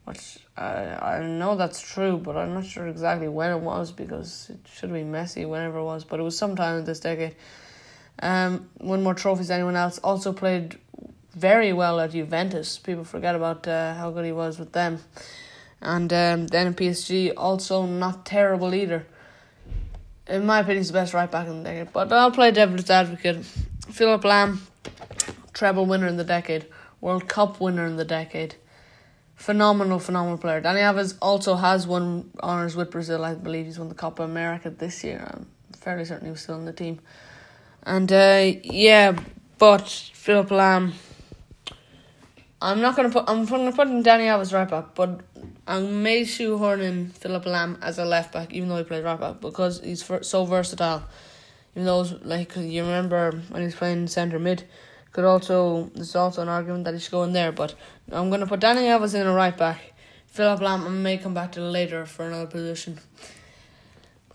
which 0.05 0.39
I 0.57 1.17
I 1.17 1.23
know 1.23 1.55
that's 1.55 1.81
true, 1.81 2.17
but 2.17 2.35
I'm 2.35 2.53
not 2.53 2.65
sure 2.65 2.87
exactly 2.87 3.27
when 3.27 3.51
it 3.51 3.59
was 3.59 3.91
because 3.91 4.49
it 4.49 4.59
should 4.71 4.91
be 4.91 5.03
messy 5.03 5.45
whenever 5.45 5.79
it 5.79 5.83
was, 5.83 6.03
but 6.03 6.19
it 6.19 6.23
was 6.23 6.37
sometime 6.37 6.79
in 6.79 6.85
this 6.85 6.99
decade. 6.99 7.35
Um, 8.19 8.69
won 8.79 9.03
more 9.03 9.13
trophies 9.13 9.47
than 9.47 9.55
anyone 9.55 9.75
else. 9.75 9.97
Also 9.99 10.33
played 10.33 10.77
very 11.33 11.73
well 11.73 11.99
at 11.99 12.11
Juventus. 12.11 12.77
People 12.77 13.03
forget 13.03 13.35
about 13.35 13.67
uh, 13.67 13.93
how 13.95 14.11
good 14.11 14.25
he 14.25 14.31
was 14.31 14.59
with 14.59 14.73
them. 14.73 14.99
And 15.81 16.11
um, 16.13 16.47
then 16.47 16.67
in 16.67 16.73
PSG, 16.75 17.33
also 17.35 17.85
not 17.85 18.25
terrible 18.25 18.75
either. 18.75 19.07
In 20.27 20.45
my 20.45 20.59
opinion, 20.59 20.77
he's 20.77 20.87
the 20.87 20.93
best 20.93 21.13
right 21.13 21.29
back 21.29 21.47
in 21.47 21.63
the 21.63 21.69
decade. 21.69 21.93
But 21.93 22.11
I'll 22.13 22.31
play 22.31 22.51
devil's 22.51 22.89
advocate. 22.89 23.43
Philip 23.89 24.21
Lahm, 24.21 24.59
treble 25.53 25.85
winner 25.85 26.07
in 26.07 26.17
the 26.17 26.23
decade, 26.23 26.67
World 27.01 27.27
Cup 27.27 27.59
winner 27.59 27.85
in 27.85 27.97
the 27.97 28.05
decade. 28.05 28.55
Phenomenal, 29.35 29.97
phenomenal 29.99 30.37
player. 30.37 30.61
Dani 30.61 30.81
Alves 30.81 31.15
also 31.21 31.55
has 31.55 31.87
won 31.87 32.29
honours 32.41 32.75
with 32.75 32.91
Brazil. 32.91 33.25
I 33.25 33.33
believe 33.33 33.65
he's 33.65 33.79
won 33.79 33.89
the 33.89 33.95
Copa 33.95 34.21
America 34.21 34.69
this 34.69 35.03
year. 35.03 35.27
I'm 35.33 35.47
fairly 35.75 36.05
certain 36.05 36.25
he 36.25 36.31
was 36.31 36.41
still 36.41 36.55
in 36.55 36.65
the 36.65 36.73
team. 36.73 36.99
And 37.83 38.11
uh, 38.11 38.51
yeah, 38.63 39.17
but 39.57 39.89
Philip 39.89 40.49
Lahm, 40.49 40.93
I'm 42.61 42.79
not 42.79 42.95
gonna 42.95 43.09
put. 43.09 43.25
I'm 43.27 43.45
gonna 43.45 43.71
put 43.71 43.87
in 43.87 44.03
Dani 44.03 44.27
Alves 44.27 44.53
right 44.53 44.69
back, 44.69 44.93
but 44.93 45.21
I 45.65 45.79
may 45.79 46.23
shoehorn 46.23 46.81
in 46.81 47.09
Philip 47.09 47.45
Lahm 47.45 47.77
as 47.81 47.97
a 47.97 48.05
left 48.05 48.33
back, 48.33 48.53
even 48.53 48.69
though 48.69 48.77
he 48.77 48.83
plays 48.83 49.03
right 49.03 49.19
back, 49.19 49.41
because 49.41 49.81
he's 49.81 50.07
so 50.21 50.45
versatile. 50.45 51.03
Even 51.73 51.85
though, 51.85 52.05
like 52.21 52.55
you 52.55 52.83
remember 52.83 53.31
when 53.49 53.63
he's 53.63 53.73
playing 53.73 54.07
centre 54.07 54.37
mid, 54.37 54.63
could 55.11 55.25
also 55.25 55.89
there's 55.95 56.15
also 56.15 56.43
an 56.43 56.49
argument 56.49 56.83
that 56.83 56.93
he 56.93 56.99
should 56.99 57.11
go 57.11 57.23
in 57.23 57.33
there. 57.33 57.51
But 57.51 57.73
I'm 58.11 58.29
gonna 58.29 58.45
put 58.45 58.59
Dani 58.59 58.83
Alves 58.83 59.15
in 59.15 59.25
a 59.25 59.33
right 59.33 59.57
back. 59.57 59.79
Philip 60.27 60.59
Lahm 60.59 60.85
I 60.85 60.89
may 60.89 61.17
come 61.17 61.33
back 61.33 61.53
to 61.53 61.61
later 61.61 62.05
for 62.05 62.27
another 62.27 62.45
position. 62.45 62.99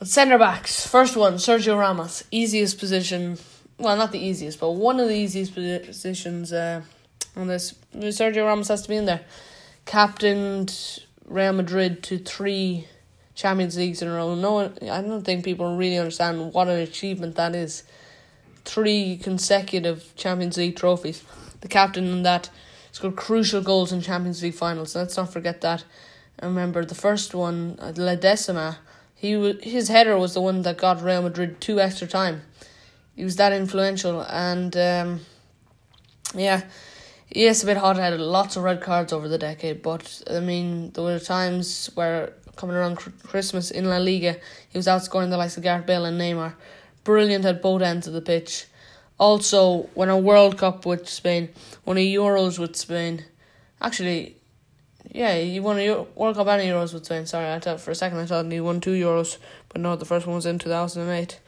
But 0.00 0.08
centre 0.08 0.36
backs, 0.36 0.84
first 0.84 1.16
one, 1.16 1.34
Sergio 1.34 1.78
Ramos, 1.78 2.24
easiest 2.32 2.78
position. 2.78 3.38
Well, 3.78 3.96
not 3.96 4.10
the 4.10 4.18
easiest, 4.18 4.58
but 4.58 4.72
one 4.72 4.98
of 4.98 5.08
the 5.08 5.14
easiest 5.14 5.54
positions 5.54 6.52
uh, 6.52 6.82
on 7.36 7.46
this. 7.46 7.74
Sergio 7.94 8.46
Ramos 8.46 8.68
has 8.68 8.82
to 8.82 8.88
be 8.88 8.96
in 8.96 9.04
there. 9.04 9.22
Captained 9.84 11.00
Real 11.26 11.52
Madrid 11.52 12.02
to 12.04 12.18
three 12.18 12.86
Champions 13.34 13.76
Leagues 13.76 14.02
in 14.02 14.08
a 14.08 14.14
row. 14.14 14.34
No, 14.34 14.60
I 14.60 15.02
don't 15.02 15.22
think 15.22 15.44
people 15.44 15.76
really 15.76 15.98
understand 15.98 16.52
what 16.52 16.68
an 16.68 16.80
achievement 16.80 17.36
that 17.36 17.54
is. 17.54 17.84
Three 18.64 19.18
consecutive 19.22 20.12
Champions 20.16 20.56
League 20.56 20.76
trophies. 20.76 21.22
The 21.60 21.68
captain 21.68 22.06
in 22.06 22.22
that 22.22 22.50
scored 22.92 23.16
crucial 23.16 23.60
goals 23.60 23.92
in 23.92 24.00
Champions 24.00 24.42
League 24.42 24.54
finals. 24.54 24.96
Let's 24.96 25.16
not 25.16 25.32
forget 25.32 25.60
that. 25.60 25.84
I 26.40 26.46
remember 26.46 26.84
the 26.84 26.94
first 26.94 27.34
one, 27.34 27.78
La 27.96 28.14
Decima 28.14 28.78
he 29.16 29.34
was, 29.34 29.56
his 29.62 29.88
header 29.88 30.16
was 30.18 30.34
the 30.34 30.42
one 30.42 30.62
that 30.62 30.76
got 30.76 31.02
Real 31.02 31.22
Madrid 31.22 31.60
two 31.60 31.80
extra 31.80 32.06
time. 32.06 32.42
He 33.16 33.24
was 33.24 33.36
that 33.36 33.52
influential, 33.52 34.20
and 34.20 34.76
um, 34.76 35.20
yeah, 36.34 36.64
he 37.26 37.46
is 37.46 37.62
a 37.62 37.66
bit 37.66 37.76
hot 37.76 37.96
headed. 37.96 38.20
Lots 38.20 38.56
of 38.56 38.62
red 38.62 38.80
cards 38.80 39.12
over 39.12 39.28
the 39.28 39.38
decade, 39.38 39.82
but 39.82 40.22
I 40.30 40.40
mean, 40.40 40.90
there 40.92 41.04
were 41.04 41.18
times 41.18 41.90
where 41.94 42.32
coming 42.56 42.76
around 42.76 42.96
Christmas 42.96 43.70
in 43.70 43.84
La 43.84 43.98
Liga, 43.98 44.36
he 44.68 44.78
was 44.78 44.86
outscoring 44.86 45.30
the 45.30 45.36
likes 45.36 45.56
of 45.56 45.62
Gareth 45.62 45.86
Bale 45.86 46.06
and 46.06 46.20
Neymar. 46.20 46.54
Brilliant 47.04 47.44
at 47.44 47.62
both 47.62 47.82
ends 47.82 48.06
of 48.06 48.14
the 48.14 48.20
pitch. 48.20 48.66
Also, 49.18 49.88
won 49.94 50.08
a 50.08 50.18
World 50.18 50.58
Cup 50.58 50.84
with 50.84 51.08
Spain, 51.08 51.48
won 51.84 51.98
a 51.98 52.14
Euros 52.14 52.58
with 52.58 52.76
Spain. 52.76 53.24
Actually, 53.80 54.36
yeah, 55.10 55.38
he 55.38 55.60
won 55.60 55.78
a 55.78 56.02
World 56.14 56.36
Cup 56.36 56.46
and 56.48 56.62
Euros 56.62 56.92
with 56.92 57.04
Spain. 57.04 57.26
Sorry, 57.26 57.50
I 57.50 57.58
thought 57.58 57.80
for 57.80 57.90
a 57.90 57.94
second 57.94 58.18
I 58.18 58.26
thought 58.26 58.50
he 58.50 58.60
won 58.60 58.80
two 58.80 58.92
Euros, 58.92 59.38
but 59.68 59.80
no, 59.80 59.96
the 59.96 60.04
first 60.04 60.26
one 60.26 60.36
was 60.36 60.46
in 60.46 60.58
two 60.58 60.68
thousand 60.68 61.02
and 61.02 61.12
eight. 61.12 61.40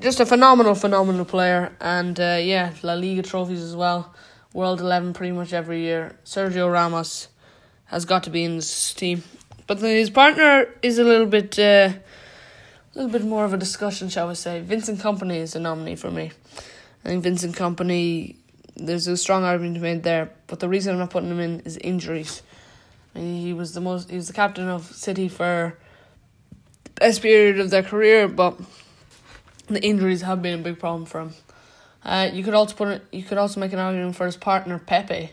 Just 0.00 0.20
a 0.20 0.26
phenomenal, 0.26 0.74
phenomenal 0.74 1.24
player, 1.24 1.72
and 1.80 2.18
uh, 2.18 2.38
yeah, 2.40 2.72
La 2.82 2.94
Liga 2.94 3.22
trophies 3.22 3.62
as 3.62 3.76
well. 3.76 4.14
World 4.52 4.80
eleven 4.80 5.12
pretty 5.12 5.32
much 5.32 5.52
every 5.52 5.80
year. 5.80 6.16
Sergio 6.24 6.70
Ramos 6.70 7.28
has 7.86 8.04
got 8.04 8.24
to 8.24 8.30
be 8.30 8.44
in 8.44 8.56
this 8.56 8.94
team, 8.94 9.22
but 9.66 9.78
his 9.78 10.10
partner 10.10 10.66
is 10.82 10.98
a 10.98 11.04
little 11.04 11.26
bit, 11.26 11.58
uh, 11.58 11.92
a 11.92 12.94
little 12.94 13.10
bit 13.10 13.24
more 13.24 13.44
of 13.44 13.54
a 13.54 13.56
discussion, 13.56 14.08
shall 14.08 14.28
we 14.28 14.34
say? 14.34 14.60
Vincent 14.60 15.00
Kompany 15.00 15.36
is 15.36 15.56
a 15.56 15.60
nominee 15.60 15.96
for 15.96 16.10
me. 16.10 16.32
I 17.04 17.08
think 17.08 17.22
Vincent 17.22 17.56
Kompany 17.56 18.36
there's 18.76 19.06
a 19.06 19.16
strong 19.16 19.44
argument 19.44 19.80
made 19.80 20.02
there, 20.02 20.30
but 20.46 20.60
the 20.60 20.68
reason 20.68 20.92
I'm 20.92 20.98
not 20.98 21.10
putting 21.10 21.30
him 21.30 21.40
in 21.40 21.60
is 21.60 21.76
injuries. 21.78 22.42
I 23.14 23.18
mean, 23.18 23.40
he 23.40 23.52
was 23.52 23.74
the 23.74 23.80
most 23.80 24.10
he 24.10 24.16
was 24.16 24.28
the 24.28 24.32
captain 24.32 24.68
of 24.68 24.84
City 24.84 25.28
for 25.28 25.78
the 26.84 26.90
best 26.92 27.22
period 27.22 27.60
of 27.60 27.70
their 27.70 27.82
career, 27.82 28.28
but 28.28 28.58
the 29.68 29.82
injuries 29.82 30.22
have 30.22 30.42
been 30.42 30.60
a 30.60 30.62
big 30.62 30.78
problem 30.78 31.04
for 31.04 31.20
him. 31.20 31.34
Uh, 32.04 32.28
you 32.32 32.42
could 32.42 32.54
also 32.54 32.74
put 32.74 32.88
it, 32.88 33.02
you 33.12 33.22
could 33.22 33.38
also 33.38 33.60
make 33.60 33.72
an 33.72 33.78
argument 33.78 34.16
for 34.16 34.26
his 34.26 34.36
partner 34.36 34.78
Pepe. 34.78 35.30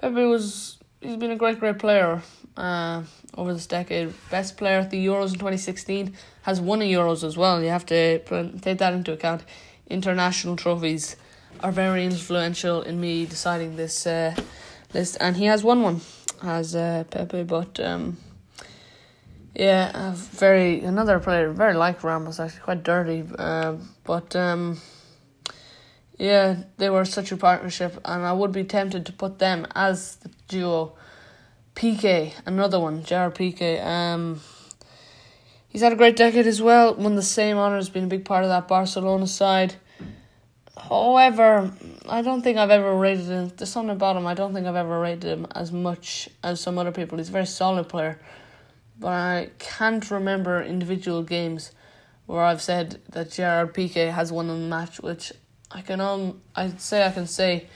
Pepe 0.00 0.24
was 0.24 0.78
he's 1.00 1.16
been 1.16 1.30
a 1.30 1.36
great 1.36 1.58
great 1.58 1.78
player 1.78 2.22
uh, 2.56 3.02
over 3.34 3.54
this 3.54 3.66
decade. 3.66 4.12
Best 4.30 4.56
player 4.56 4.80
at 4.80 4.90
the 4.90 5.06
Euros 5.06 5.32
in 5.32 5.38
twenty 5.38 5.56
sixteen 5.56 6.14
has 6.42 6.60
won 6.60 6.82
a 6.82 6.84
Euros 6.84 7.24
as 7.24 7.36
well. 7.36 7.62
You 7.62 7.70
have 7.70 7.86
to 7.86 8.18
take 8.60 8.78
that 8.78 8.92
into 8.92 9.12
account. 9.12 9.44
International 9.88 10.56
trophies 10.56 11.16
are 11.60 11.72
very 11.72 12.04
influential 12.04 12.82
in 12.82 13.00
me 13.00 13.24
deciding 13.24 13.76
this 13.76 14.06
uh, 14.06 14.34
list, 14.92 15.16
and 15.20 15.36
he 15.36 15.46
has 15.46 15.64
won 15.64 15.82
one 15.82 16.00
as 16.42 16.74
uh, 16.74 17.04
Pepe, 17.10 17.44
but. 17.44 17.80
Um, 17.80 18.18
yeah, 19.54 20.12
very 20.14 20.84
another 20.84 21.18
player 21.18 21.50
very 21.50 21.74
like 21.74 22.04
Ramos 22.04 22.38
actually 22.38 22.60
quite 22.60 22.84
dirty, 22.84 23.24
uh, 23.38 23.74
but 24.04 24.36
um, 24.36 24.80
yeah, 26.18 26.64
they 26.78 26.90
were 26.90 27.04
such 27.04 27.30
a 27.30 27.36
partnership, 27.36 28.00
and 28.04 28.24
I 28.24 28.32
would 28.32 28.50
be 28.50 28.64
tempted 28.64 29.06
to 29.06 29.12
put 29.12 29.38
them 29.38 29.66
as 29.74 30.16
the 30.16 30.30
duo. 30.48 30.94
Piqué, 31.76 32.32
another 32.44 32.80
one, 32.80 33.04
Gerard 33.04 33.36
Piqué. 33.36 33.84
Um, 33.84 34.40
he's 35.68 35.80
had 35.80 35.92
a 35.92 35.96
great 35.96 36.16
decade 36.16 36.48
as 36.48 36.60
well. 36.60 36.96
Won 36.96 37.14
the 37.14 37.22
same 37.22 37.56
honours, 37.56 37.88
been 37.88 38.04
a 38.04 38.08
big 38.08 38.24
part 38.24 38.42
of 38.42 38.50
that 38.50 38.66
Barcelona 38.66 39.28
side. 39.28 39.76
However, 40.76 41.72
I 42.08 42.22
don't 42.22 42.42
think 42.42 42.58
I've 42.58 42.70
ever 42.70 42.96
rated 42.96 43.26
him. 43.26 43.52
There's 43.56 43.70
something 43.70 43.94
about 43.94 44.16
him. 44.16 44.26
I 44.26 44.34
don't 44.34 44.54
think 44.54 44.66
I've 44.66 44.74
ever 44.74 44.98
rated 44.98 45.24
him 45.24 45.46
as 45.54 45.70
much 45.70 46.28
as 46.42 46.60
some 46.60 46.78
other 46.78 46.92
people. 46.92 47.18
He's 47.18 47.28
a 47.28 47.32
very 47.32 47.46
solid 47.46 47.88
player, 47.88 48.20
but 48.98 49.08
I 49.08 49.50
can't 49.60 50.10
remember 50.10 50.62
individual 50.62 51.22
games 51.22 51.70
where 52.26 52.42
I've 52.42 52.62
said 52.62 53.00
that 53.10 53.30
Gerard 53.30 53.72
Piqué 53.72 54.12
has 54.12 54.32
won 54.32 54.50
a 54.50 54.54
match, 54.56 55.00
which 55.00 55.32
I 55.70 55.82
can 55.82 56.00
um 56.00 56.40
I'd 56.56 56.80
say 56.80 57.06
I 57.06 57.10
can 57.10 57.26
say 57.26 57.66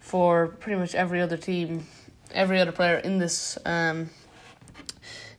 for 0.00 0.48
pretty 0.48 0.78
much 0.78 0.94
every 0.94 1.20
other 1.20 1.36
team, 1.36 1.86
every 2.32 2.60
other 2.60 2.72
player 2.72 2.96
in 2.96 3.18
this 3.18 3.56
um 3.64 4.10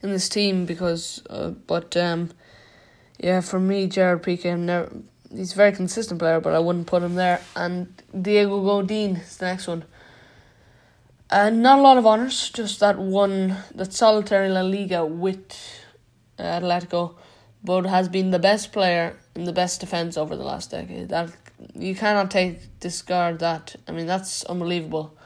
in 0.02 0.10
this 0.10 0.28
team 0.28 0.66
because 0.66 1.22
uh, 1.28 1.50
but 1.50 1.96
um 1.96 2.30
yeah 3.18 3.40
for 3.40 3.60
me 3.60 3.86
Gerard 3.86 4.22
Piqué 4.22 4.58
never 4.58 4.90
he's 5.30 5.52
a 5.52 5.56
very 5.56 5.72
consistent 5.72 6.18
player 6.18 6.40
but 6.40 6.54
I 6.54 6.58
wouldn't 6.58 6.86
put 6.86 7.02
him 7.02 7.14
there 7.14 7.40
and 7.54 7.92
Diego 8.20 8.62
Godin 8.62 9.16
is 9.16 9.36
the 9.36 9.46
next 9.46 9.66
one. 9.66 9.84
Uh, 11.28 11.50
not 11.50 11.80
a 11.80 11.82
lot 11.82 11.98
of 11.98 12.06
honours, 12.06 12.50
just 12.50 12.78
that 12.78 12.98
one, 12.98 13.56
that 13.74 13.92
solitary 13.92 14.48
La 14.48 14.60
Liga 14.60 15.04
with 15.04 15.56
uh, 16.38 16.42
Atletico, 16.42 17.16
but 17.64 17.84
has 17.84 18.08
been 18.08 18.30
the 18.30 18.38
best 18.38 18.72
player 18.72 19.16
and 19.34 19.44
the 19.44 19.52
best 19.52 19.80
defence 19.80 20.16
over 20.16 20.36
the 20.36 20.44
last 20.44 20.70
decade. 20.70 21.08
That 21.08 21.32
you 21.74 21.94
cannot 21.94 22.30
take 22.30 22.80
discard 22.80 23.38
that. 23.40 23.76
I 23.88 23.92
mean, 23.92 24.06
that's 24.06 24.44
unbelievable. 24.44 25.16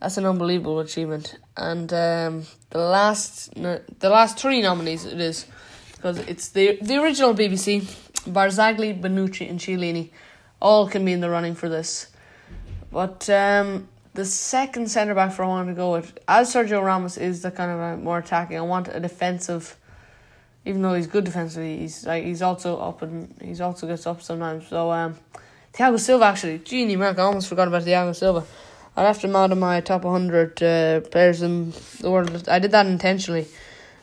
That's 0.00 0.16
an 0.16 0.26
unbelievable 0.26 0.80
achievement. 0.80 1.38
And 1.56 1.92
um, 1.92 2.46
the 2.70 2.78
last, 2.78 3.54
the 3.54 4.08
last 4.08 4.38
three 4.38 4.62
nominees 4.62 5.04
it 5.04 5.20
is 5.20 5.46
because 5.94 6.18
it's 6.20 6.48
the 6.48 6.78
the 6.80 6.96
original 6.96 7.34
BBC, 7.34 7.82
Barzagli, 8.30 8.98
Bonucci, 8.98 9.48
and 9.48 9.58
Chiellini, 9.58 10.10
all 10.60 10.88
can 10.88 11.04
be 11.04 11.12
in 11.12 11.20
the 11.20 11.28
running 11.28 11.54
for 11.54 11.68
this. 11.68 12.08
But 12.90 13.28
um, 13.30 13.88
the 14.14 14.24
second 14.24 14.90
centre 14.90 15.14
back 15.14 15.32
for 15.32 15.44
I 15.44 15.48
want 15.48 15.68
to 15.68 15.74
go 15.74 15.92
with, 15.92 16.18
as 16.26 16.52
Sergio 16.52 16.82
Ramos 16.82 17.18
is 17.18 17.42
the 17.42 17.50
kind 17.50 17.70
of 17.70 17.78
a 17.78 17.96
more 17.98 18.18
attacking. 18.18 18.56
I 18.56 18.62
want 18.62 18.88
a 18.88 18.98
defensive 18.98 19.76
even 20.64 20.82
though 20.82 20.94
he's 20.94 21.06
good 21.06 21.24
defensively, 21.24 21.78
he's 21.78 22.06
like 22.06 22.24
he's 22.24 22.42
also 22.42 22.78
up 22.78 23.02
and 23.02 23.34
he's 23.42 23.60
also 23.60 23.86
gets 23.86 24.06
up 24.06 24.22
sometimes. 24.22 24.68
So 24.68 24.90
um, 24.90 25.16
Thiago 25.72 26.00
Silva 26.00 26.24
actually, 26.24 26.58
Genie 26.58 26.96
Mark, 26.96 27.18
I 27.18 27.22
almost 27.22 27.48
forgot 27.48 27.68
about 27.68 27.82
Thiago 27.82 28.14
Silva. 28.14 28.44
I 28.96 29.04
left 29.04 29.22
him 29.22 29.36
out 29.36 29.52
of 29.52 29.58
my 29.58 29.80
top 29.80 30.02
100 30.02 30.62
uh, 30.62 31.00
players 31.08 31.42
in 31.42 31.72
the 32.00 32.10
world. 32.10 32.48
I 32.48 32.58
did 32.58 32.72
that 32.72 32.86
intentionally, 32.86 33.46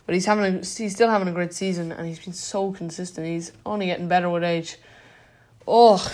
but 0.05 0.15
he's 0.15 0.25
having 0.25 0.45
a, 0.45 0.51
he's 0.59 0.93
still 0.93 1.09
having 1.09 1.27
a 1.27 1.33
great 1.33 1.53
season, 1.53 1.91
and 1.91 2.07
he's 2.07 2.19
been 2.19 2.33
so 2.33 2.71
consistent. 2.71 3.27
He's 3.27 3.51
only 3.65 3.87
getting 3.87 4.07
better 4.07 4.29
with 4.29 4.45
age. 4.45 4.77
Oh, 5.67 6.09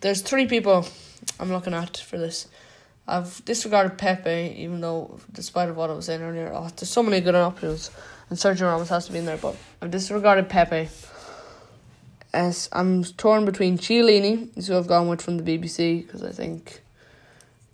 there's 0.00 0.22
three 0.22 0.46
people 0.46 0.86
I'm 1.38 1.52
looking 1.52 1.74
at 1.74 1.98
for 1.98 2.16
this. 2.16 2.48
I've 3.06 3.44
disregarded 3.44 3.98
Pepe, 3.98 4.54
even 4.56 4.80
though, 4.80 5.18
despite 5.30 5.68
of 5.68 5.76
what 5.76 5.90
I 5.90 5.92
was 5.92 6.06
saying 6.06 6.22
earlier, 6.22 6.50
oh, 6.54 6.70
there's 6.74 6.88
so 6.88 7.02
many 7.02 7.20
good 7.20 7.34
options, 7.34 7.90
and 8.30 8.38
Sergio 8.38 8.62
Ramos 8.62 8.88
has 8.88 9.04
to 9.06 9.12
be 9.12 9.18
in 9.18 9.26
there. 9.26 9.36
But 9.36 9.56
I've 9.82 9.90
disregarded 9.90 10.48
Pepe. 10.48 10.88
As 12.34 12.68
I'm 12.72 13.04
torn 13.04 13.44
between 13.44 13.78
Chiellini, 13.78 14.66
who 14.66 14.76
I've 14.76 14.88
gone 14.88 15.06
with 15.06 15.22
from 15.22 15.38
the 15.38 15.44
BBC, 15.44 16.04
because 16.04 16.24
I 16.24 16.32
think, 16.32 16.82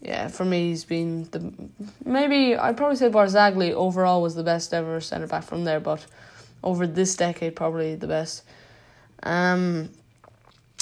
yeah, 0.03 0.29
for 0.29 0.45
me 0.45 0.69
he's 0.69 0.85
been 0.85 1.25
the 1.31 1.51
maybe 2.05 2.55
I'd 2.55 2.77
probably 2.77 2.97
say 2.97 3.09
Barzagli 3.09 3.73
overall 3.73 4.21
was 4.21 4.35
the 4.35 4.43
best 4.43 4.75
ever 4.75 5.01
centre 5.01 5.27
back 5.27 5.45
from 5.45 5.65
there, 5.65 5.81
but 5.81 6.05
over 6.63 6.87
this 6.87 7.17
decade 7.17 7.57
probably 7.57 7.95
the 7.95 8.07
best. 8.07 8.43
Um, 9.23 9.89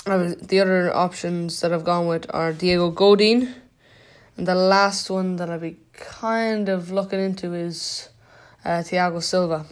the 0.05 0.59
other 0.61 0.93
options 0.93 1.61
that 1.61 1.73
I've 1.73 1.85
gone 1.85 2.09
with 2.09 2.27
are 2.31 2.53
Diego 2.53 2.91
Godin, 2.91 3.55
and 4.37 4.47
the 4.49 4.57
last 4.57 5.09
one 5.09 5.37
that 5.37 5.49
I'll 5.51 5.61
be 5.61 5.77
kind 5.93 6.69
of 6.69 6.91
looking 6.91 7.21
into 7.21 7.55
is 7.55 8.09
uh, 8.65 8.83
Thiago 8.83 9.23
Silva. 9.23 9.67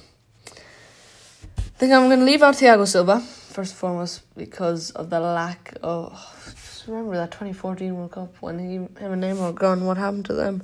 I 0.47 1.79
think 1.79 1.93
I'm 1.93 2.07
going 2.09 2.21
to 2.21 2.25
leave 2.25 2.45
out 2.45 2.55
Thiago 2.55 2.87
Silva 2.87 3.27
first 3.57 3.73
and 3.73 3.79
foremost 3.79 4.21
because 4.37 4.91
of 4.91 5.09
the 5.09 5.19
lack 5.19 5.75
of. 5.83 6.13
Just 6.45 6.87
remember 6.87 7.17
that 7.17 7.31
2014 7.31 7.97
World 7.97 8.13
Cup 8.13 8.37
when 8.41 8.59
he, 8.59 8.75
him 8.75 9.13
and 9.15 9.23
Neymar 9.23 9.55
gone. 9.55 9.87
What 9.87 9.97
happened 9.97 10.27
to 10.27 10.35
them? 10.35 10.63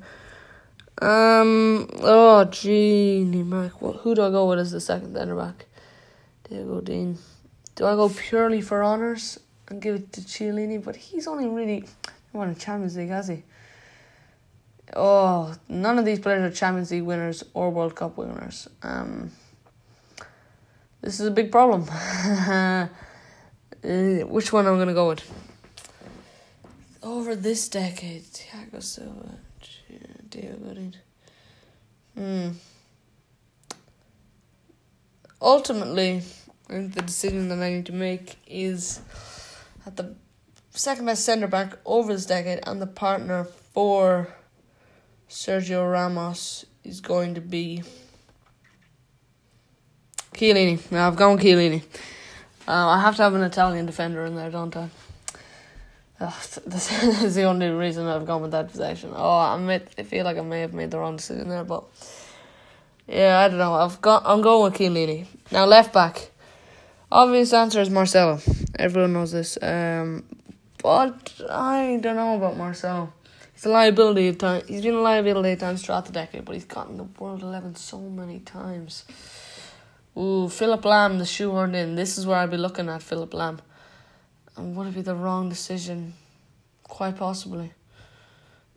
Um. 1.01 1.89
Oh, 2.03 2.45
Genie 2.45 3.45
Mac. 3.45 3.81
Well, 3.81 3.95
who 3.95 4.15
do 4.15 4.23
I 4.23 4.31
go 4.31 4.47
with 4.47 4.59
as 4.59 4.73
the 4.73 4.81
second 4.81 5.15
centre 5.15 5.35
back? 5.35 5.65
Diego 6.47 6.83
Dean. 6.83 7.17
Do 7.77 7.87
I 7.87 7.95
go 7.95 8.11
purely 8.11 8.61
for 8.61 8.85
honours 8.85 9.41
and 9.69 9.81
give 9.81 9.95
it 9.95 10.13
to 10.13 10.21
Chiellini? 10.21 10.85
But 10.85 10.97
he's 10.97 11.27
only 11.27 11.49
really 11.49 11.87
won 12.35 12.51
a 12.51 12.55
Champions 12.55 12.99
League, 12.99 13.09
has 13.09 13.29
he? 13.29 13.43
Oh, 14.95 15.55
none 15.67 15.99
of 15.99 16.05
these 16.05 16.21
players 16.21 16.43
are 16.43 16.55
Champions 16.55 16.91
League 16.91 17.05
winners 17.05 17.43
or 17.55 17.71
World 17.71 17.95
Cup 17.95 18.19
winners. 18.19 18.69
Um 18.83 19.31
this 21.03 21.21
is 21.21 21.27
a 21.27 21.31
big 21.31 21.51
problem. 21.53 21.87
uh, 21.91 22.87
which 23.83 24.53
one 24.53 24.67
am 24.67 24.73
I'm 24.73 24.79
gonna 24.79 24.95
go 24.95 25.09
with? 25.09 25.31
Over 27.03 27.35
this 27.35 27.69
decade, 27.69 28.23
Thiago 28.23 28.83
Silva, 28.83 29.39
Diego 30.29 30.57
Godin. 30.57 30.97
Hmm. 32.15 32.51
Ultimately, 35.41 36.23
I 36.69 36.73
think 36.73 36.95
the 36.95 37.03
decision 37.03 37.49
that 37.49 37.59
I 37.59 37.71
need 37.71 37.87
to 37.87 37.93
make 37.93 38.37
is 38.47 39.01
at 39.85 39.97
the 39.97 40.15
second 40.71 41.07
best 41.07 41.25
centre 41.25 41.49
back 41.49 41.79
over 41.85 42.13
this 42.13 42.27
decade, 42.27 42.61
and 42.63 42.81
the 42.81 42.87
partner 42.87 43.45
for 43.45 44.29
Sergio 45.29 45.91
Ramos 45.91 46.65
is 46.85 47.01
going 47.01 47.35
to 47.35 47.41
be. 47.41 47.83
Chiellini. 50.35 50.91
Now 50.91 51.09
I've 51.09 51.17
gone 51.17 51.39
Chiellini. 51.39 51.83
Uh, 52.67 52.89
I 52.89 53.01
have 53.01 53.17
to 53.17 53.23
have 53.23 53.35
an 53.35 53.43
Italian 53.43 53.87
defender 53.87 54.25
in 54.25 54.37
there, 54.37 54.51
don't 54.51 54.77
I? 54.77 54.89
Oh, 56.21 56.43
this 56.67 57.23
is 57.23 57.35
the 57.35 57.45
only 57.45 57.69
reason 57.69 58.07
I've 58.07 58.27
gone 58.27 58.43
with 58.43 58.53
that 58.53 58.71
position. 58.71 59.13
Oh, 59.15 59.39
I, 59.39 59.81
I 59.99 60.03
feel 60.05 60.25
like 60.25 60.39
I 60.39 60.43
may 60.43 60.61
have 60.61 60.73
made 60.73 60.91
the 60.91 60.99
wrong 60.99 61.17
decision 61.17 61.49
there, 61.49 61.65
but 61.65 61.85
yeah, 63.09 63.41
I 63.41 63.49
don't 63.49 63.59
know. 63.59 63.75
I've 63.75 64.01
got. 64.01 64.23
I'm 64.25 64.41
going 64.41 64.65
with 64.65 64.81
Chiellini. 64.81 65.27
Now 65.51 65.65
left 65.67 65.93
back. 65.93 66.31
Obvious 67.11 67.53
answer 67.53 67.81
is 67.81 67.91
Marcelo. 67.91 68.41
Everyone 68.79 69.13
knows 69.13 69.33
this. 69.33 69.59
Um, 69.61 70.25
but 70.83 71.33
I 71.51 71.99
don't 72.01 72.17
know 72.17 72.37
about 72.37 72.57
Marcelo. 72.57 73.13
He's 73.53 73.67
a 73.67 73.69
liability 73.69 74.29
at 74.29 74.39
times. 74.39 74.69
He's 74.69 74.83
been 74.83 74.95
a 74.95 75.01
liability 75.01 75.51
at 75.51 75.61
times 75.61 75.85
throughout 75.85 76.07
the 76.07 76.13
decade, 76.13 76.45
but 76.45 76.55
he's 76.55 76.65
gotten 76.65 76.97
the 76.97 77.05
World 77.19 77.43
Eleven 77.43 77.75
so 77.75 77.99
many 77.99 78.39
times. 78.41 79.05
Ooh, 80.15 80.47
Philip 80.47 80.83
Lahm, 80.83 81.17
the 81.17 81.25
shoehorned 81.25 81.75
in. 81.75 81.95
This 81.95 82.19
is 82.19 82.27
where 82.27 82.37
I'd 82.37 82.51
be 82.51 82.59
looking 82.59 82.91
at 82.91 83.03
Philip 83.03 83.31
Lahm. 83.31 83.61
And 84.57 84.77
would 84.77 84.89
it 84.89 84.95
be 84.95 85.01
the 85.01 85.15
wrong 85.15 85.49
decision? 85.49 86.13
Quite 86.83 87.17
possibly. 87.17 87.73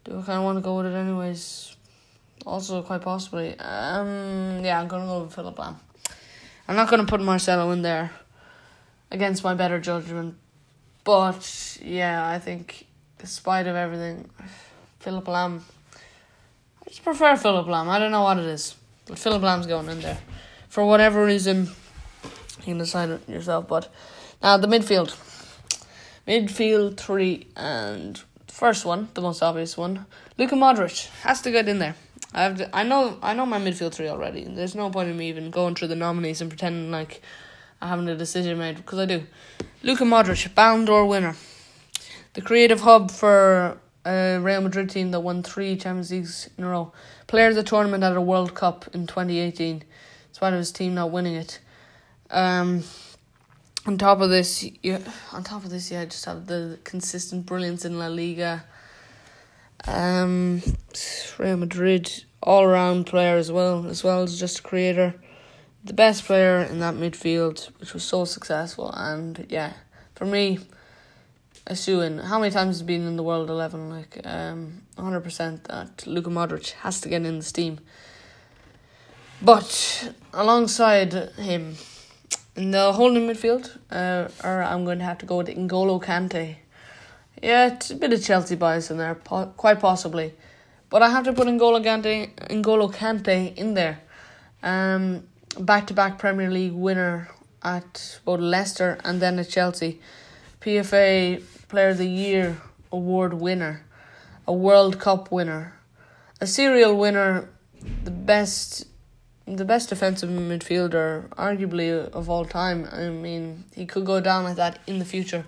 Do 0.06 0.18
I 0.20 0.22
kind 0.22 0.38
of 0.38 0.44
want 0.46 0.58
to 0.58 0.62
go 0.62 0.78
with 0.78 0.86
it 0.86 0.96
anyways? 0.96 1.76
Also, 2.46 2.82
quite 2.84 3.02
possibly. 3.02 3.60
Um, 3.60 4.64
yeah, 4.64 4.80
I'm 4.80 4.88
to 5.02 5.08
go 5.08 5.24
with 5.24 5.34
Philip 5.34 5.58
Lahm. 5.58 5.76
I'm 6.70 6.78
not 6.78 6.88
to 7.06 7.12
put 7.12 7.22
Marcelo 7.22 7.70
in 7.72 7.82
there 7.82 8.12
against 9.12 9.44
my 9.44 9.54
better 9.54 9.80
judgment. 9.80 10.38
But, 11.04 11.78
yeah, 11.84 12.26
I 12.26 12.40
think, 12.40 12.88
despite 13.18 13.68
of 13.68 13.76
everything, 13.76 14.30
Philip 15.00 15.26
Lahm... 15.26 15.62
I 15.94 16.90
just 16.90 17.04
prefer 17.04 17.36
Philip 17.36 17.68
Lahm. 17.68 17.88
I 17.88 18.00
don't 18.00 18.12
know 18.12 18.24
what 18.24 18.38
it 18.38 18.46
is. 18.46 18.76
But 19.06 19.20
Philipp 19.20 19.42
Lahm's 19.42 19.68
going 19.68 19.90
in 19.90 20.00
there 20.00 20.18
for 20.76 20.86
whatever 20.86 21.24
reason, 21.24 21.70
you 22.58 22.64
can 22.66 22.78
decide 22.80 23.10
it 23.10 23.30
yourself. 23.30 23.66
But 23.66 23.88
now 24.44 24.58
the 24.58 24.68
midfield. 24.68 25.16
midfield 26.28 26.98
three, 26.98 27.48
and 27.56 28.22
first 28.50 28.84
one, 28.84 29.08
the 29.14 29.22
most 29.22 29.42
obvious 29.42 29.78
one, 29.78 30.06
Luka 30.38 30.56
Modric 30.56 31.08
has 31.22 31.42
to 31.44 31.52
get 31.52 31.70
in 31.70 31.80
there. 31.80 31.96
I 32.34 32.44
have 32.44 32.58
to, 32.58 32.76
I 32.76 32.84
know 32.84 33.18
I 33.22 33.34
know 33.34 33.46
my 33.46 33.58
midfield 33.58 33.94
three 33.94 34.10
already. 34.10 34.44
There's 34.44 34.76
no 34.76 34.90
point 34.90 35.08
in 35.08 35.16
me 35.16 35.30
even 35.30 35.50
going 35.50 35.76
through 35.76 35.88
the 35.88 35.96
nominees 35.96 36.42
and 36.42 36.50
pretending 36.50 36.92
like 36.92 37.22
I 37.82 37.88
haven't 37.88 38.10
a 38.10 38.18
decision 38.18 38.58
made 38.58 38.76
because 38.76 39.00
I 39.00 39.06
do. 39.06 39.24
Luka 39.82 40.04
Modric, 40.04 40.54
Ballon 40.56 40.84
d'Or 40.84 41.06
winner, 41.06 41.38
the 42.34 42.42
creative 42.42 42.82
hub 42.82 43.12
for 43.12 43.78
a 44.06 44.40
Real 44.40 44.60
Madrid 44.60 44.90
team 44.90 45.12
that 45.12 45.22
won 45.22 45.42
three 45.42 45.78
Champions 45.78 46.12
Leagues 46.12 46.50
in 46.58 46.66
a 46.66 46.70
row, 46.70 46.92
player 47.28 47.48
of 47.48 47.56
the 47.56 47.64
tournament 47.64 48.04
at 48.04 48.18
a 48.18 48.20
World 48.20 48.56
Cup 48.56 48.94
in 48.94 49.08
2018, 49.08 49.86
despite 50.36 50.52
of 50.52 50.60
his 50.60 50.74
team 50.74 50.96
not 50.96 51.12
winning 51.12 51.36
it. 51.36 51.62
Um, 52.30 52.84
on 53.86 53.98
top 53.98 54.20
of 54.20 54.30
this, 54.30 54.66
you, 54.84 55.00
on 55.32 55.46
top 55.46 55.64
of 55.64 55.70
this, 55.70 55.90
yeah, 55.90 56.04
just 56.04 56.26
have 56.26 56.48
the 56.48 56.78
consistent 56.84 57.46
brilliance 57.46 57.86
in 57.86 57.98
La 57.98 58.08
Liga. 58.08 58.66
Um, 59.88 60.62
Real 61.38 61.56
Madrid 61.56 62.26
all 62.44 62.64
around 62.64 63.06
player 63.06 63.38
as 63.38 63.50
well, 63.50 63.88
as 63.88 64.04
well 64.04 64.24
as 64.24 64.38
just 64.38 64.60
a 64.60 64.62
creator. 64.62 65.16
The 65.86 65.94
best 65.94 66.26
player 66.26 66.60
in 66.64 66.80
that 66.80 66.96
midfield, 66.96 67.70
which 67.80 67.94
was 67.94 68.04
so 68.04 68.26
successful, 68.26 68.92
and 68.92 69.48
yeah, 69.48 69.72
for 70.16 70.26
me, 70.26 70.60
a 71.66 71.78
shoe 71.78 72.02
in. 72.02 72.18
How 72.18 72.40
many 72.40 72.52
times 72.52 72.76
has 72.76 72.80
he 72.82 72.86
been 72.86 73.08
in 73.08 73.16
the 73.16 73.24
World 73.24 73.50
Eleven? 73.50 73.90
Like, 73.90 74.20
um, 74.26 74.82
hundred 74.98 75.22
percent 75.22 75.64
that 75.70 76.06
Luka 76.06 76.30
Modric 76.30 76.72
has 76.72 77.00
to 77.00 77.08
get 77.08 77.26
in 77.26 77.38
the 77.38 77.46
steam. 77.46 77.80
But 79.46 80.12
alongside 80.34 81.14
him, 81.38 81.76
in 82.56 82.72
the 82.72 82.92
holding 82.94 83.28
midfield, 83.28 83.78
uh, 83.92 84.28
or 84.44 84.64
I'm 84.64 84.86
going 84.86 84.98
to 84.98 85.06
have 85.06 85.20
to 85.20 85.28
go 85.28 85.38
with 85.38 85.50
N'Golo 85.50 86.04
Kante. 86.04 86.56
Yeah, 87.44 87.68
it's 87.68 87.92
a 87.92 87.96
bit 87.96 88.12
of 88.12 88.24
Chelsea 88.24 88.56
bias 88.56 88.90
in 88.90 88.98
there, 88.98 89.14
po- 89.14 89.54
quite 89.56 89.80
possibly. 89.80 90.34
But 90.90 91.04
I 91.04 91.12
have 91.12 91.26
to 91.26 91.34
put 91.34 91.48
N'Golo 91.48 91.84
Kante, 91.84 92.34
N'Golo 92.50 92.92
Kante 92.92 93.56
in 93.56 93.76
there. 93.76 94.00
Um, 94.64 95.28
back 95.60 95.86
to 95.88 95.94
back 95.94 96.18
Premier 96.18 96.50
League 96.50 96.74
winner 96.74 97.30
at 97.62 98.20
both 98.26 98.40
Leicester 98.40 98.98
and 99.04 99.22
then 99.22 99.38
at 99.38 99.50
Chelsea. 99.50 100.02
PFA 100.60 101.44
Player 101.68 101.90
of 101.90 102.00
the 102.00 102.10
Year 102.10 102.60
award 102.92 103.36
winner. 103.36 103.86
A 104.48 104.54
World 104.54 105.00
Cup 105.00 105.32
winner. 105.32 105.76
A 106.42 106.48
serial 106.48 106.98
winner. 106.98 107.48
The 108.06 108.10
best 108.10 108.88
the 109.48 109.66
best 109.66 109.90
defensive 109.90 110.30
midfielder, 110.30 111.30
arguably 111.30 111.92
of 112.12 112.30
all 112.30 112.46
time. 112.46 112.88
I 112.92 113.10
mean, 113.10 113.66
he 113.76 113.86
could 113.86 114.06
go 114.06 114.20
down 114.20 114.44
like 114.44 114.56
that 114.56 114.80
in 114.88 115.00
the 115.00 115.06
future. 115.06 115.46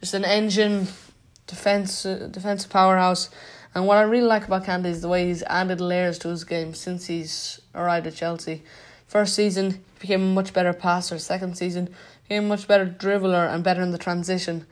Just 0.00 0.14
an 0.14 0.24
engine, 0.24 0.88
defense, 1.46 2.06
uh, 2.06 2.28
defensive 2.30 2.70
powerhouse. 2.70 3.28
And 3.74 3.86
what 3.86 3.98
I 3.98 4.02
really 4.02 4.26
like 4.26 4.46
about 4.46 4.64
Kante 4.64 4.86
is 4.86 5.02
the 5.02 5.08
way 5.08 5.26
he's 5.26 5.42
added 5.44 5.80
layers 5.80 6.18
to 6.20 6.28
his 6.28 6.44
game 6.44 6.74
since 6.74 7.06
he's 7.06 7.60
arrived 7.74 8.06
at 8.06 8.14
Chelsea. 8.14 8.62
First 9.06 9.34
season, 9.34 9.72
he 9.72 9.80
became 10.00 10.22
a 10.22 10.34
much 10.34 10.52
better 10.52 10.72
passer. 10.72 11.18
Second 11.18 11.56
season, 11.56 11.94
became 12.22 12.44
a 12.44 12.48
much 12.48 12.66
better 12.66 12.86
dribbler 12.86 13.52
and 13.52 13.62
better 13.62 13.82
in 13.82 13.90
the 13.90 13.98
transition. 13.98 14.66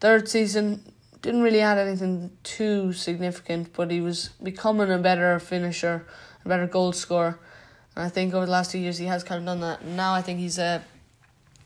Third 0.00 0.28
season, 0.28 0.82
didn't 1.20 1.42
really 1.42 1.60
add 1.60 1.78
anything 1.78 2.36
too 2.42 2.92
significant, 2.92 3.72
but 3.74 3.90
he 3.92 4.00
was 4.00 4.30
becoming 4.42 4.90
a 4.90 4.98
better 4.98 5.38
finisher, 5.38 6.04
a 6.44 6.48
better 6.48 6.66
goal 6.66 6.92
scorer. 6.92 7.38
And 7.96 8.04
I 8.04 8.08
think 8.08 8.34
over 8.34 8.46
the 8.46 8.52
last 8.52 8.70
two 8.70 8.78
years 8.78 8.98
he 8.98 9.06
has 9.06 9.22
kind 9.22 9.40
of 9.40 9.46
done 9.46 9.60
that. 9.60 9.84
Now 9.84 10.14
I 10.14 10.22
think 10.22 10.38
he's 10.38 10.58
a 10.58 10.82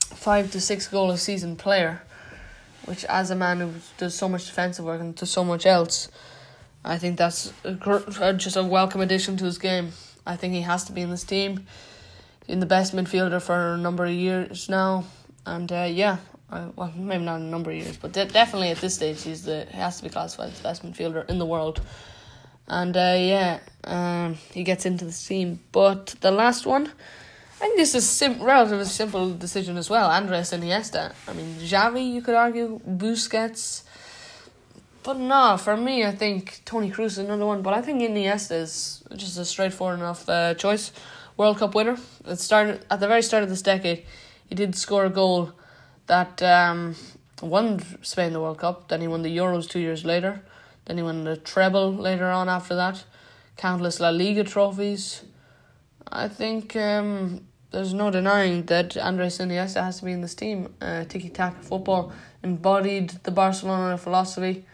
five 0.00 0.50
to 0.52 0.60
six 0.60 0.88
goal 0.88 1.10
a 1.10 1.18
season 1.18 1.56
player, 1.56 2.02
which 2.84 3.04
as 3.04 3.30
a 3.30 3.36
man 3.36 3.60
who 3.60 3.72
does 3.98 4.14
so 4.14 4.28
much 4.28 4.46
defensive 4.46 4.84
work 4.84 5.00
and 5.00 5.14
does 5.14 5.30
so 5.30 5.44
much 5.44 5.66
else, 5.66 6.08
I 6.84 6.98
think 6.98 7.18
that's 7.18 7.52
a, 7.64 8.32
just 8.34 8.56
a 8.56 8.62
welcome 8.62 9.00
addition 9.00 9.36
to 9.38 9.44
his 9.44 9.58
game. 9.58 9.92
I 10.26 10.36
think 10.36 10.54
he 10.54 10.62
has 10.62 10.84
to 10.84 10.92
be 10.92 11.02
in 11.02 11.10
this 11.10 11.24
team, 11.24 11.66
in 12.48 12.60
the 12.60 12.66
best 12.66 12.94
midfielder 12.94 13.40
for 13.40 13.74
a 13.74 13.76
number 13.76 14.04
of 14.04 14.12
years 14.12 14.68
now, 14.68 15.04
and 15.44 15.70
uh, 15.70 15.88
yeah, 15.90 16.18
well 16.50 16.92
maybe 16.96 17.24
not 17.24 17.40
a 17.40 17.44
number 17.44 17.70
of 17.70 17.76
years, 17.76 17.96
but 17.96 18.12
de- 18.12 18.26
definitely 18.26 18.70
at 18.70 18.78
this 18.78 18.94
stage 18.94 19.22
he's 19.22 19.44
the 19.44 19.66
he 19.70 19.76
has 19.76 19.98
to 19.98 20.04
be 20.04 20.08
classified 20.08 20.50
as 20.50 20.58
the 20.58 20.62
best 20.62 20.84
midfielder 20.84 21.28
in 21.28 21.38
the 21.38 21.46
world. 21.46 21.80
And 22.68 22.96
uh, 22.96 23.16
yeah, 23.18 23.60
um, 23.84 24.34
he 24.52 24.64
gets 24.64 24.86
into 24.86 25.04
the 25.04 25.12
team. 25.12 25.60
But 25.72 26.16
the 26.20 26.30
last 26.30 26.66
one, 26.66 26.86
I 26.86 27.58
think 27.58 27.76
this 27.76 27.94
is 27.94 28.08
sim- 28.08 28.42
relatively 28.42 28.84
simple 28.84 29.32
decision 29.32 29.76
as 29.76 29.88
well. 29.88 30.10
Andres 30.10 30.50
Iniesta. 30.50 31.14
I 31.28 31.32
mean, 31.32 31.54
Xavi, 31.56 32.12
you 32.12 32.22
could 32.22 32.34
argue, 32.34 32.80
Busquets. 32.86 33.82
But 35.02 35.18
no, 35.18 35.56
for 35.56 35.76
me, 35.76 36.04
I 36.04 36.10
think 36.10 36.62
Toni 36.64 36.90
Kroos 36.90 37.06
is 37.06 37.18
another 37.18 37.46
one. 37.46 37.62
But 37.62 37.74
I 37.74 37.82
think 37.82 38.02
Iniesta 38.02 38.60
is 38.60 39.04
just 39.14 39.38
a 39.38 39.44
straightforward 39.44 40.00
enough 40.00 40.28
uh, 40.28 40.54
choice. 40.54 40.92
World 41.36 41.58
Cup 41.58 41.74
winner. 41.74 41.96
It 42.26 42.40
started 42.40 42.84
at 42.90 42.98
the 42.98 43.06
very 43.06 43.22
start 43.22 43.42
of 43.42 43.48
this 43.48 43.62
decade. 43.62 44.04
He 44.48 44.54
did 44.54 44.74
score 44.74 45.04
a 45.04 45.10
goal 45.10 45.52
that 46.06 46.42
um, 46.42 46.96
won 47.42 47.80
Spain 48.02 48.32
the 48.32 48.40
World 48.40 48.58
Cup. 48.58 48.88
Then 48.88 49.00
he 49.00 49.06
won 49.06 49.22
the 49.22 49.36
Euros 49.36 49.68
two 49.68 49.80
years 49.80 50.04
later. 50.04 50.42
Then 50.86 50.96
he 50.96 51.02
won 51.02 51.24
the 51.24 51.36
treble 51.36 51.92
later 51.94 52.26
on 52.26 52.48
after 52.48 52.74
that. 52.76 53.04
Countless 53.56 54.00
La 54.00 54.10
Liga 54.10 54.44
trophies. 54.44 55.22
I 56.10 56.28
think 56.28 56.76
um, 56.76 57.46
there's 57.72 57.92
no 57.92 58.10
denying 58.10 58.64
that 58.66 58.96
Andres 58.96 59.38
Iniesta 59.38 59.82
has 59.82 59.98
to 59.98 60.04
be 60.04 60.12
in 60.12 60.20
this 60.20 60.34
team. 60.34 60.74
Uh, 60.80 61.04
Tiki 61.04 61.28
taka 61.28 61.60
football 61.60 62.12
embodied 62.42 63.10
the 63.24 63.30
Barcelona 63.30 63.98
philosophy. 63.98 64.64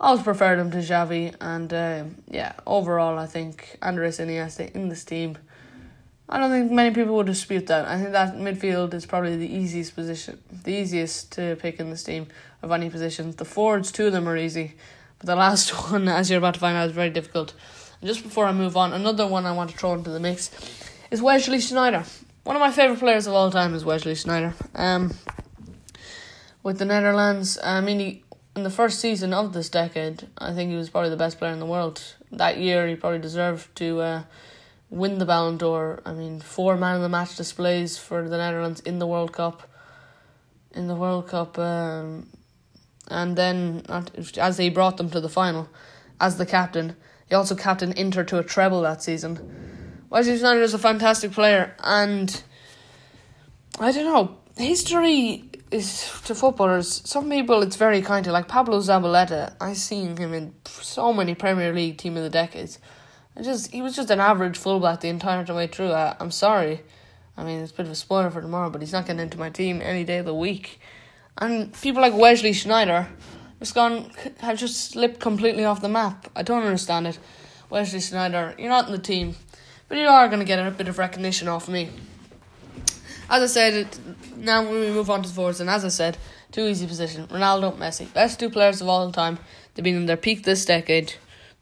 I 0.00 0.08
always 0.08 0.22
preferred 0.22 0.58
him 0.58 0.70
to 0.72 0.78
Xavi, 0.78 1.34
and 1.40 1.72
uh, 1.72 2.04
yeah, 2.28 2.54
overall, 2.66 3.18
I 3.18 3.26
think 3.26 3.78
Andres 3.82 4.18
Iniesta 4.18 4.70
in 4.72 4.88
this 4.88 5.04
team. 5.04 5.38
I 6.28 6.38
don't 6.38 6.50
think 6.50 6.72
many 6.72 6.94
people 6.94 7.14
would 7.16 7.26
dispute 7.26 7.66
that. 7.66 7.86
I 7.86 7.98
think 7.98 8.12
that 8.12 8.36
midfield 8.36 8.94
is 8.94 9.04
probably 9.04 9.36
the 9.36 9.52
easiest 9.52 9.94
position, 9.94 10.40
the 10.64 10.72
easiest 10.72 11.32
to 11.32 11.56
pick 11.56 11.78
in 11.78 11.90
this 11.90 12.02
team 12.02 12.28
of 12.62 12.72
any 12.72 12.88
positions. 12.88 13.36
The 13.36 13.44
forwards, 13.44 13.92
two 13.92 14.06
of 14.06 14.12
them 14.12 14.28
are 14.28 14.36
easy. 14.36 14.74
But 15.22 15.26
the 15.26 15.36
last 15.36 15.70
one, 15.90 16.08
as 16.08 16.28
you're 16.28 16.38
about 16.38 16.54
to 16.54 16.60
find 16.60 16.76
out, 16.76 16.88
is 16.88 16.92
very 16.92 17.10
difficult. 17.10 17.54
And 18.00 18.08
just 18.08 18.24
before 18.24 18.46
I 18.46 18.52
move 18.52 18.76
on, 18.76 18.92
another 18.92 19.24
one 19.24 19.46
I 19.46 19.52
want 19.52 19.70
to 19.70 19.78
throw 19.78 19.94
into 19.94 20.10
the 20.10 20.18
mix 20.18 20.50
is 21.12 21.22
Wesley 21.22 21.58
Sneijder. 21.58 22.04
One 22.42 22.56
of 22.56 22.60
my 22.60 22.72
favourite 22.72 22.98
players 22.98 23.28
of 23.28 23.34
all 23.34 23.48
time 23.52 23.72
is 23.72 23.84
Wesley 23.84 24.14
Sneijder. 24.14 24.54
Um, 24.74 25.14
with 26.64 26.80
the 26.80 26.84
Netherlands, 26.84 27.56
I 27.62 27.80
mean, 27.80 28.00
he, 28.00 28.24
in 28.56 28.64
the 28.64 28.70
first 28.70 28.98
season 28.98 29.32
of 29.32 29.52
this 29.52 29.68
decade, 29.68 30.26
I 30.38 30.52
think 30.52 30.70
he 30.70 30.76
was 30.76 30.90
probably 30.90 31.10
the 31.10 31.16
best 31.16 31.38
player 31.38 31.52
in 31.52 31.60
the 31.60 31.66
world. 31.66 32.02
That 32.32 32.58
year, 32.58 32.88
he 32.88 32.96
probably 32.96 33.20
deserved 33.20 33.76
to 33.76 34.00
uh, 34.00 34.22
win 34.90 35.18
the 35.18 35.26
Ballon 35.26 35.56
d'Or. 35.56 36.02
I 36.04 36.14
mean, 36.14 36.40
four 36.40 36.76
man 36.76 36.96
of 36.96 37.02
the 37.02 37.08
match 37.08 37.36
displays 37.36 37.96
for 37.96 38.28
the 38.28 38.38
Netherlands 38.38 38.80
in 38.80 38.98
the 38.98 39.06
World 39.06 39.32
Cup. 39.32 39.68
In 40.72 40.88
the 40.88 40.96
World 40.96 41.28
Cup, 41.28 41.58
um, 41.60 42.26
and 43.08 43.36
then 43.36 43.84
as 44.38 44.58
he 44.58 44.70
brought 44.70 44.96
them 44.96 45.10
to 45.10 45.20
the 45.20 45.28
final 45.28 45.68
as 46.20 46.38
the 46.38 46.46
captain. 46.46 46.96
He 47.28 47.34
also 47.34 47.54
captained 47.54 47.94
Inter 47.94 48.24
to 48.24 48.38
a 48.38 48.44
treble 48.44 48.82
that 48.82 49.02
season. 49.02 50.06
Wesley 50.10 50.38
Sneijder 50.38 50.62
is 50.62 50.74
a 50.74 50.78
fantastic 50.78 51.32
player, 51.32 51.74
and 51.82 52.42
I 53.78 53.92
don't 53.92 54.04
know. 54.04 54.36
History 54.56 55.50
is 55.70 56.12
to 56.26 56.34
footballers. 56.34 57.02
Some 57.08 57.30
people 57.30 57.62
it's 57.62 57.76
very 57.76 58.02
kind 58.02 58.26
of 58.26 58.34
like 58.34 58.46
Pablo 58.46 58.78
Zabaleta. 58.80 59.54
I've 59.60 59.78
seen 59.78 60.16
him 60.16 60.34
in 60.34 60.54
so 60.66 61.12
many 61.12 61.34
Premier 61.34 61.72
League 61.72 61.96
team 61.96 62.16
of 62.16 62.22
the 62.22 62.30
decades. 62.30 62.78
I 63.36 63.42
just 63.42 63.72
he 63.72 63.80
was 63.80 63.96
just 63.96 64.10
an 64.10 64.20
average 64.20 64.58
fullback 64.58 65.00
the 65.00 65.08
entire 65.08 65.42
way 65.54 65.66
through. 65.66 65.92
I, 65.92 66.14
I'm 66.20 66.30
sorry. 66.30 66.82
I 67.34 67.44
mean, 67.44 67.60
it's 67.60 67.72
a 67.72 67.74
bit 67.74 67.86
of 67.86 67.92
a 67.92 67.96
spoiler 67.96 68.30
for 68.30 68.42
tomorrow, 68.42 68.68
but 68.68 68.82
he's 68.82 68.92
not 68.92 69.06
getting 69.06 69.22
into 69.22 69.38
my 69.38 69.48
team 69.48 69.80
any 69.82 70.04
day 70.04 70.18
of 70.18 70.26
the 70.26 70.34
week. 70.34 70.78
And 71.38 71.72
people 71.80 72.02
like 72.02 72.14
Wesley 72.14 72.50
Sneijder 72.52 73.08
has 73.58 73.72
gone 73.72 74.10
have 74.40 74.58
just 74.58 74.90
slipped 74.90 75.20
completely 75.20 75.64
off 75.64 75.80
the 75.80 75.88
map. 75.88 76.28
I 76.36 76.42
don't 76.42 76.62
understand 76.62 77.06
it. 77.06 77.18
Wesley 77.70 78.00
Sneijder, 78.00 78.58
you're 78.58 78.68
not 78.68 78.86
in 78.86 78.92
the 78.92 78.98
team, 78.98 79.34
but 79.88 79.98
you 79.98 80.06
are 80.06 80.28
going 80.28 80.40
to 80.40 80.44
get 80.44 80.58
a 80.58 80.70
bit 80.70 80.88
of 80.88 80.98
recognition 80.98 81.48
off 81.48 81.68
me. 81.68 81.90
As 83.30 83.42
I 83.42 83.46
said, 83.46 83.88
now 84.36 84.62
we 84.62 84.90
move 84.90 85.08
on 85.08 85.22
to 85.22 85.28
the 85.28 85.34
forwards, 85.34 85.60
and 85.60 85.70
as 85.70 85.84
I 85.84 85.88
said, 85.88 86.18
too 86.50 86.66
easy 86.66 86.86
position. 86.86 87.26
Ronaldo, 87.28 87.74
Messi, 87.78 88.12
best 88.12 88.38
two 88.38 88.50
players 88.50 88.82
of 88.82 88.88
all 88.88 89.10
time. 89.10 89.38
They've 89.74 89.82
been 89.82 89.96
in 89.96 90.06
their 90.06 90.18
peak 90.18 90.44
this 90.44 90.66
decade. 90.66 91.14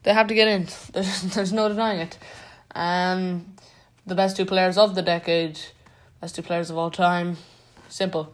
They 0.03 0.13
have 0.13 0.27
to 0.27 0.33
get 0.33 0.49
in. 0.49 0.67
There's, 0.93 1.21
there's 1.21 1.53
no 1.53 1.69
denying 1.69 1.99
it. 1.99 2.17
Um, 2.75 3.53
the 4.05 4.15
best 4.15 4.35
two 4.35 4.45
players 4.45 4.77
of 4.77 4.95
the 4.95 5.01
decade, 5.01 5.59
best 6.19 6.35
two 6.35 6.41
players 6.41 6.69
of 6.69 6.77
all 6.77 6.91
time. 6.91 7.37
Simple. 7.87 8.33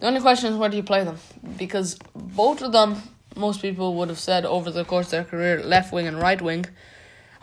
The 0.00 0.06
only 0.06 0.20
question 0.20 0.52
is 0.52 0.58
where 0.58 0.70
do 0.70 0.76
you 0.76 0.82
play 0.82 1.04
them? 1.04 1.18
Because 1.58 1.98
both 2.14 2.62
of 2.62 2.72
them, 2.72 3.02
most 3.36 3.60
people 3.62 3.94
would 3.96 4.08
have 4.08 4.18
said 4.18 4.46
over 4.46 4.70
the 4.70 4.84
course 4.84 5.06
of 5.06 5.10
their 5.10 5.24
career, 5.24 5.62
left 5.62 5.92
wing 5.92 6.06
and 6.06 6.18
right 6.18 6.40
wing. 6.40 6.66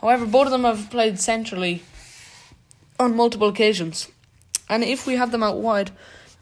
However, 0.00 0.26
both 0.26 0.46
of 0.46 0.50
them 0.50 0.64
have 0.64 0.90
played 0.90 1.18
centrally 1.20 1.82
on 2.98 3.16
multiple 3.16 3.48
occasions. 3.48 4.08
And 4.68 4.82
if 4.84 5.06
we 5.06 5.14
have 5.14 5.30
them 5.30 5.42
out 5.42 5.58
wide, 5.58 5.92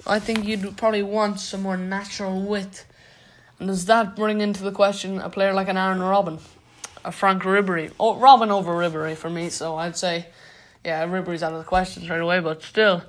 I 0.06 0.18
think 0.18 0.46
you'd 0.46 0.76
probably 0.76 1.02
want 1.02 1.40
some 1.40 1.62
more 1.62 1.76
natural 1.76 2.42
width 2.42 2.86
And 3.58 3.68
does 3.68 3.86
that 3.86 4.16
bring 4.16 4.40
into 4.40 4.62
the 4.62 4.72
question 4.72 5.18
a 5.18 5.30
player 5.30 5.54
like 5.54 5.68
an 5.68 5.76
Arjen 5.76 6.02
Robben, 6.02 6.40
a 7.04 7.12
Frank 7.12 7.42
Ribery? 7.42 7.90
Oh, 7.98 8.16
Robben 8.16 8.50
over 8.50 8.72
Ribery 8.72 9.16
for 9.16 9.30
me. 9.30 9.48
So 9.48 9.76
I'd 9.76 9.96
say, 9.96 10.26
yeah, 10.84 11.06
Ribery's 11.06 11.42
out 11.42 11.52
of 11.52 11.58
the 11.58 11.64
question 11.64 12.02
straight 12.02 12.20
away. 12.20 12.40
But 12.40 12.62
still, 12.62 13.02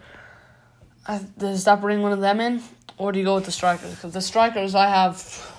uh, 1.05 1.19
does 1.37 1.65
that 1.65 1.81
bring 1.81 2.01
one 2.01 2.13
of 2.13 2.21
them 2.21 2.39
in, 2.39 2.63
or 2.97 3.11
do 3.11 3.19
you 3.19 3.25
go 3.25 3.35
with 3.35 3.45
the 3.45 3.51
strikers? 3.51 3.95
Because 3.95 4.13
the 4.13 4.21
strikers 4.21 4.75
I 4.75 4.87
have, 4.87 5.53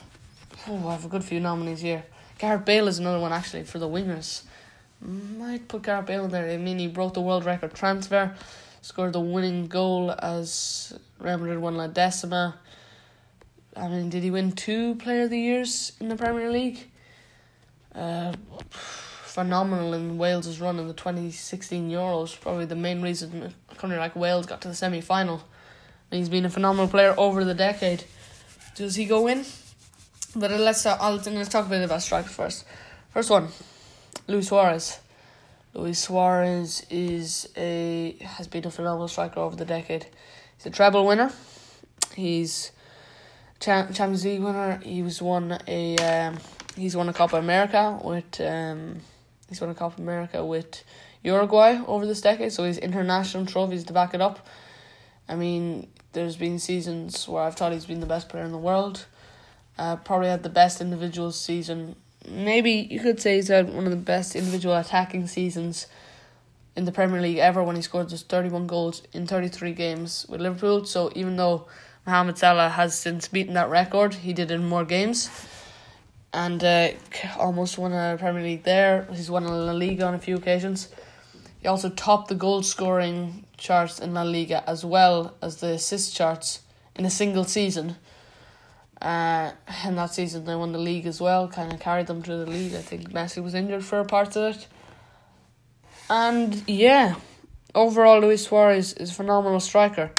oh, 0.68 0.88
I 0.88 0.92
have 0.92 1.04
a 1.04 1.08
good 1.08 1.24
few 1.24 1.40
nominees 1.40 1.80
here. 1.80 2.04
Gareth 2.38 2.64
Bale 2.64 2.88
is 2.88 2.98
another 2.98 3.20
one 3.20 3.32
actually 3.32 3.64
for 3.64 3.78
the 3.78 3.88
wingers. 3.88 4.42
Might 5.00 5.68
put 5.68 5.82
Gareth 5.82 6.06
Bale 6.06 6.24
in 6.24 6.30
there. 6.30 6.48
I 6.50 6.56
mean, 6.56 6.78
he 6.78 6.88
broke 6.88 7.14
the 7.14 7.20
world 7.20 7.44
record 7.44 7.74
transfer, 7.74 8.34
scored 8.82 9.12
the 9.12 9.20
winning 9.20 9.68
goal 9.68 10.14
as 10.18 10.98
Real 11.20 11.38
Madrid 11.38 11.58
won 11.58 11.76
La 11.76 11.86
Decima. 11.86 12.58
I 13.76 13.88
mean, 13.88 14.10
did 14.10 14.24
he 14.24 14.30
win 14.30 14.52
two 14.52 14.96
Player 14.96 15.24
of 15.24 15.30
the 15.30 15.38
Years 15.38 15.92
in 16.00 16.08
the 16.08 16.16
Premier 16.16 16.50
League? 16.50 16.90
Uh, 17.94 18.32
phenomenal 18.70 19.94
in 19.94 20.18
Wales's 20.18 20.60
run 20.60 20.78
in 20.80 20.88
the 20.88 20.94
2016 20.94 21.90
Euros. 21.90 22.38
Probably 22.40 22.64
the 22.64 22.74
main 22.74 23.02
reason 23.02 23.54
a 23.70 23.74
country 23.76 23.98
like 23.98 24.16
Wales 24.16 24.46
got 24.46 24.60
to 24.62 24.68
the 24.68 24.74
semi 24.74 25.00
final. 25.00 25.42
He's 26.10 26.28
been 26.28 26.44
a 26.44 26.50
phenomenal 26.50 26.88
player 26.88 27.14
over 27.18 27.44
the 27.44 27.54
decade. 27.54 28.04
Does 28.74 28.94
he 28.94 29.04
go 29.04 29.26
in? 29.26 29.44
But 30.34 30.50
let's 30.52 30.86
uh, 30.86 30.96
I'll, 31.00 31.16
let's 31.16 31.48
talk 31.48 31.66
a 31.66 31.68
bit 31.68 31.82
about 31.82 32.02
strikers 32.02 32.32
first. 32.32 32.64
First 33.12 33.30
one, 33.30 33.48
Luis 34.26 34.48
Suarez. 34.48 35.00
Luis 35.74 35.98
Suarez 35.98 36.86
is 36.90 37.48
a 37.56 38.16
has 38.20 38.46
been 38.46 38.66
a 38.66 38.70
phenomenal 38.70 39.08
striker 39.08 39.40
over 39.40 39.56
the 39.56 39.64
decade. 39.64 40.06
He's 40.56 40.66
a 40.66 40.70
treble 40.70 41.06
winner. 41.06 41.30
He's 42.14 42.72
Champions 43.60 44.24
League 44.24 44.40
winner. 44.40 44.80
He 44.82 45.02
was 45.02 45.20
won 45.20 45.58
a 45.66 45.96
um, 45.98 46.38
he's 46.76 46.96
won 46.96 47.08
a 47.08 47.12
Copa 47.12 47.36
America 47.36 47.98
with 48.02 48.40
um, 48.40 48.96
he's 49.48 49.60
won 49.60 49.70
a 49.70 49.74
Copa 49.74 50.00
America 50.00 50.44
with 50.44 50.82
Uruguay 51.22 51.80
over 51.86 52.06
this 52.06 52.20
decade. 52.20 52.52
So 52.52 52.64
he's 52.64 52.78
international 52.78 53.44
trophies 53.44 53.84
to 53.84 53.92
back 53.92 54.14
it 54.14 54.20
up. 54.20 54.46
I 55.28 55.34
mean, 55.34 55.88
there's 56.18 56.36
been 56.36 56.58
seasons 56.58 57.28
where 57.28 57.42
I've 57.42 57.54
thought 57.54 57.72
he's 57.72 57.86
been 57.86 58.00
the 58.00 58.06
best 58.06 58.28
player 58.28 58.44
in 58.44 58.52
the 58.52 58.58
world. 58.58 59.06
Uh, 59.78 59.96
probably 59.96 60.28
had 60.28 60.42
the 60.42 60.48
best 60.48 60.80
individual 60.80 61.30
season. 61.30 61.94
Maybe 62.28 62.72
you 62.90 62.98
could 63.00 63.20
say 63.20 63.36
he's 63.36 63.48
had 63.48 63.72
one 63.72 63.84
of 63.84 63.90
the 63.90 63.96
best 63.96 64.34
individual 64.34 64.76
attacking 64.76 65.28
seasons 65.28 65.86
in 66.74 66.84
the 66.84 66.92
Premier 66.92 67.20
League 67.20 67.38
ever 67.38 67.62
when 67.62 67.76
he 67.76 67.82
scored 67.82 68.08
just 68.08 68.28
31 68.28 68.66
goals 68.66 69.02
in 69.12 69.26
33 69.26 69.72
games 69.72 70.26
with 70.28 70.40
Liverpool. 70.40 70.84
So 70.84 71.12
even 71.14 71.36
though 71.36 71.68
Mohamed 72.08 72.38
Salah 72.38 72.70
has 72.70 72.98
since 72.98 73.28
beaten 73.28 73.52
that 73.52 73.68
record. 73.68 74.14
He 74.14 74.32
did 74.32 74.50
in 74.50 74.66
more 74.66 74.86
games, 74.86 75.28
and 76.32 76.64
uh, 76.64 76.92
almost 77.38 77.76
won 77.76 77.92
a 77.92 78.16
Premier 78.18 78.42
League 78.42 78.62
there. 78.62 79.06
He's 79.12 79.30
won 79.30 79.44
a 79.44 79.52
La 79.52 79.72
Liga 79.72 80.06
on 80.06 80.14
a 80.14 80.18
few 80.18 80.36
occasions. 80.36 80.88
He 81.60 81.68
also 81.68 81.90
topped 81.90 82.28
the 82.28 82.34
goal 82.34 82.62
scoring 82.62 83.44
charts 83.58 83.98
in 83.98 84.14
La 84.14 84.22
Liga 84.22 84.64
as 84.68 84.84
well 84.84 85.34
as 85.42 85.56
the 85.56 85.68
assist 85.68 86.16
charts 86.16 86.60
in 86.96 87.04
a 87.04 87.10
single 87.10 87.44
season. 87.44 87.96
Uh, 89.00 89.52
and 89.84 89.98
that 89.98 90.12
season 90.14 90.44
they 90.44 90.54
won 90.54 90.72
the 90.72 90.78
league 90.78 91.06
as 91.06 91.20
well, 91.20 91.46
kind 91.46 91.72
of 91.72 91.78
carried 91.78 92.06
them 92.06 92.22
through 92.22 92.44
the 92.44 92.50
league. 92.50 92.74
I 92.74 92.82
think 92.82 93.10
Messi 93.10 93.42
was 93.42 93.54
injured 93.54 93.84
for 93.84 94.02
parts 94.04 94.36
of 94.36 94.56
it. 94.56 94.66
And 96.10 96.62
yeah, 96.66 97.16
overall, 97.74 98.20
Luis 98.20 98.46
Suarez 98.46 98.94
is 98.94 99.10
a 99.10 99.14
phenomenal 99.14 99.60
striker. 99.60 100.10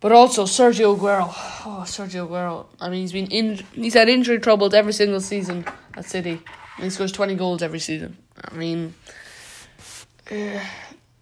But 0.00 0.12
also 0.12 0.44
Sergio 0.44 0.96
Aguero. 0.96 1.28
Oh, 1.64 1.82
Sergio 1.86 2.28
Aguero. 2.28 2.66
I 2.80 2.90
mean, 2.90 3.00
he's 3.00 3.12
been 3.12 3.28
in. 3.28 3.64
He's 3.72 3.94
had 3.94 4.08
injury 4.08 4.38
troubles 4.38 4.74
every 4.74 4.92
single 4.92 5.20
season 5.20 5.64
at 5.94 6.04
City. 6.04 6.40
And 6.76 6.84
he 6.84 6.90
scores 6.90 7.12
twenty 7.12 7.34
goals 7.34 7.62
every 7.62 7.78
season. 7.78 8.18
I 8.44 8.54
mean, 8.54 8.94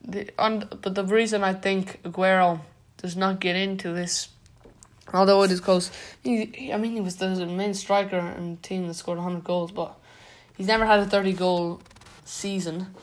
the 0.04 0.30
on. 0.38 0.68
But 0.82 0.94
the 0.94 1.04
reason 1.04 1.42
I 1.42 1.54
think 1.54 2.02
Aguero 2.02 2.60
does 2.98 3.16
not 3.16 3.40
get 3.40 3.56
into 3.56 3.92
this, 3.92 4.28
although 5.12 5.42
it 5.42 5.50
is 5.50 5.60
close, 5.60 5.90
he, 6.22 6.72
I 6.72 6.76
mean, 6.76 6.92
he 6.92 7.00
was 7.00 7.16
the 7.16 7.46
main 7.46 7.74
striker 7.74 8.18
and 8.18 8.62
team 8.62 8.86
that 8.88 8.94
scored 8.94 9.18
hundred 9.18 9.44
goals, 9.44 9.72
but 9.72 9.98
he's 10.56 10.66
never 10.66 10.86
had 10.86 11.00
a 11.00 11.06
thirty 11.06 11.32
goal 11.32 11.80
season, 12.24 12.94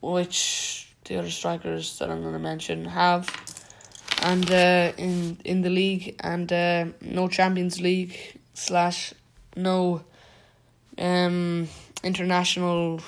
which 0.00 0.92
the 1.04 1.16
other 1.16 1.30
strikers 1.30 1.98
that 1.98 2.10
I'm 2.10 2.20
going 2.20 2.34
to 2.34 2.38
mention 2.38 2.84
have 2.84 3.28
and 4.22 4.50
uh, 4.50 4.92
in 4.96 5.38
in 5.44 5.62
the 5.62 5.70
league 5.70 6.16
and 6.20 6.52
uh, 6.52 6.86
no 7.00 7.28
Champions 7.28 7.80
League 7.80 8.40
slash 8.54 9.14
no 9.56 10.02
um 10.98 11.68
international 12.02 13.00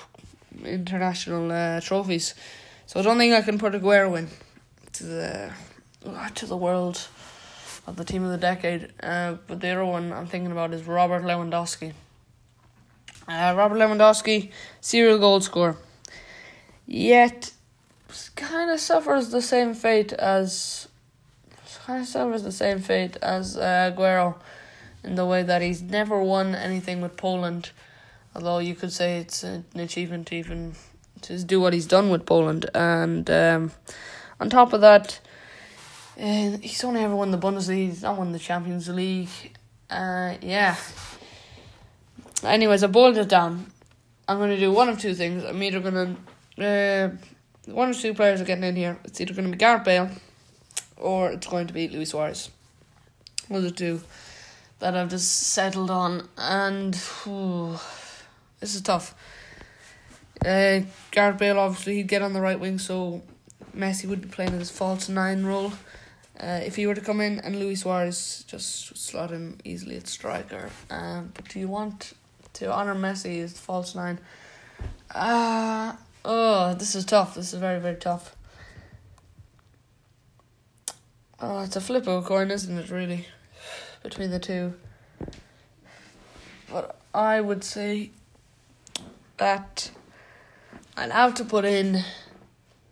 international 0.64 1.50
uh, 1.50 1.80
trophies. 1.80 2.34
So 2.90 2.98
I 2.98 3.04
don't 3.04 3.18
think 3.18 3.32
I 3.34 3.42
can 3.42 3.56
put 3.56 3.72
Aguero 3.72 4.18
in 4.18 4.26
to 4.94 5.04
the 5.04 5.52
to 6.34 6.44
the 6.44 6.56
world 6.56 7.06
of 7.86 7.94
the 7.94 8.02
team 8.04 8.24
of 8.24 8.32
the 8.32 8.36
decade. 8.36 8.92
Uh, 9.00 9.36
but 9.46 9.60
the 9.60 9.68
other 9.68 9.84
one 9.84 10.12
I'm 10.12 10.26
thinking 10.26 10.50
about 10.50 10.74
is 10.74 10.82
Robert 10.88 11.22
Lewandowski. 11.22 11.92
Uh, 13.28 13.54
Robert 13.56 13.76
Lewandowski, 13.76 14.50
serial 14.80 15.20
goal 15.20 15.40
scorer. 15.40 15.76
Yet 16.84 17.52
kind 18.34 18.72
of 18.72 18.80
suffers 18.80 19.30
the 19.30 19.40
same 19.40 19.72
fate 19.72 20.12
as 20.14 20.88
kind 21.86 22.02
of 22.02 22.08
suffers 22.08 22.42
the 22.42 22.50
same 22.50 22.80
fate 22.80 23.16
as 23.22 23.56
uh, 23.56 23.94
Aguero 23.94 24.34
in 25.04 25.14
the 25.14 25.26
way 25.26 25.44
that 25.44 25.62
he's 25.62 25.80
never 25.80 26.20
won 26.20 26.56
anything 26.56 27.00
with 27.00 27.16
Poland. 27.16 27.70
Although 28.34 28.58
you 28.58 28.74
could 28.74 28.92
say 28.92 29.18
it's 29.18 29.44
an 29.44 29.64
achievement 29.76 30.32
even 30.32 30.74
to 31.22 31.42
do 31.44 31.60
what 31.60 31.72
he's 31.72 31.86
done 31.86 32.10
with 32.10 32.26
Poland, 32.26 32.68
and 32.74 33.28
um, 33.30 33.72
on 34.38 34.50
top 34.50 34.72
of 34.72 34.80
that, 34.80 35.20
uh, 36.18 36.58
he's 36.60 36.84
only 36.84 37.02
ever 37.02 37.16
won 37.16 37.30
the 37.30 37.38
Bundesliga. 37.38 37.88
He's 37.88 38.02
not 38.02 38.18
won 38.18 38.32
the 38.32 38.38
Champions 38.38 38.88
League. 38.88 39.56
Uh, 39.88 40.34
yeah. 40.40 40.76
Anyways, 42.42 42.82
I 42.82 42.86
boiled 42.86 43.18
it 43.18 43.28
down. 43.28 43.70
I'm 44.28 44.38
going 44.38 44.50
to 44.50 44.58
do 44.58 44.72
one 44.72 44.88
of 44.88 44.98
two 44.98 45.14
things. 45.14 45.44
I'm 45.44 45.62
either 45.62 45.80
going 45.80 46.16
to. 46.56 46.64
Uh, 46.64 47.10
one 47.66 47.90
or 47.90 47.94
two 47.94 48.14
players 48.14 48.40
are 48.40 48.44
getting 48.44 48.64
in 48.64 48.76
here. 48.76 48.98
It's 49.04 49.20
either 49.20 49.34
going 49.34 49.46
to 49.46 49.52
be 49.52 49.58
Gareth 49.58 49.84
Bale 49.84 50.10
or 50.96 51.32
it's 51.32 51.46
going 51.46 51.66
to 51.66 51.72
be 51.72 51.88
Luis 51.88 52.10
Suarez. 52.10 52.50
Those 53.48 53.64
are 53.64 53.74
two 53.74 54.00
that 54.78 54.96
I've 54.96 55.10
just 55.10 55.30
settled 55.30 55.90
on, 55.90 56.28
and 56.38 56.94
whew, 56.94 57.78
this 58.60 58.74
is 58.74 58.82
tough. 58.82 59.14
Uh, 60.44 60.80
Gareth 61.10 61.38
Bale, 61.38 61.58
obviously, 61.58 61.96
he'd 61.96 62.08
get 62.08 62.22
on 62.22 62.32
the 62.32 62.40
right 62.40 62.58
wing, 62.58 62.78
so 62.78 63.22
Messi 63.76 64.08
would 64.08 64.22
be 64.22 64.28
playing 64.28 64.52
his 64.52 64.70
false 64.70 65.08
nine 65.08 65.44
role. 65.44 65.72
Uh, 66.38 66.60
if 66.64 66.76
he 66.76 66.86
were 66.86 66.94
to 66.94 67.00
come 67.02 67.20
in, 67.20 67.38
and 67.40 67.58
Luis 67.58 67.82
Suarez 67.82 68.44
just 68.46 68.96
slot 68.96 69.30
him 69.30 69.58
easily 69.64 69.96
at 69.96 70.08
striker. 70.08 70.70
Um, 70.88 71.32
but 71.34 71.48
do 71.48 71.58
you 71.58 71.68
want 71.68 72.14
to 72.54 72.72
honour 72.72 72.94
Messi 72.94 73.42
as 73.42 73.58
false 73.58 73.94
nine? 73.94 74.18
Ah, 75.14 75.92
uh, 75.92 75.96
oh, 76.24 76.74
this 76.74 76.94
is 76.94 77.04
tough. 77.04 77.34
This 77.34 77.52
is 77.52 77.60
very, 77.60 77.78
very 77.78 77.96
tough. 77.96 78.34
Oh, 81.38 81.60
it's 81.60 81.76
a 81.76 81.80
flip 81.80 82.06
of 82.06 82.24
a 82.24 82.26
coin, 82.26 82.50
isn't 82.50 82.78
it, 82.78 82.90
really? 82.90 83.26
Between 84.02 84.30
the 84.30 84.38
two. 84.38 84.74
But 86.70 86.98
I 87.12 87.40
would 87.40 87.64
say 87.64 88.10
that 89.36 89.90
I'd 91.00 91.12
have 91.12 91.32
to 91.36 91.46
put 91.46 91.64
in 91.64 92.04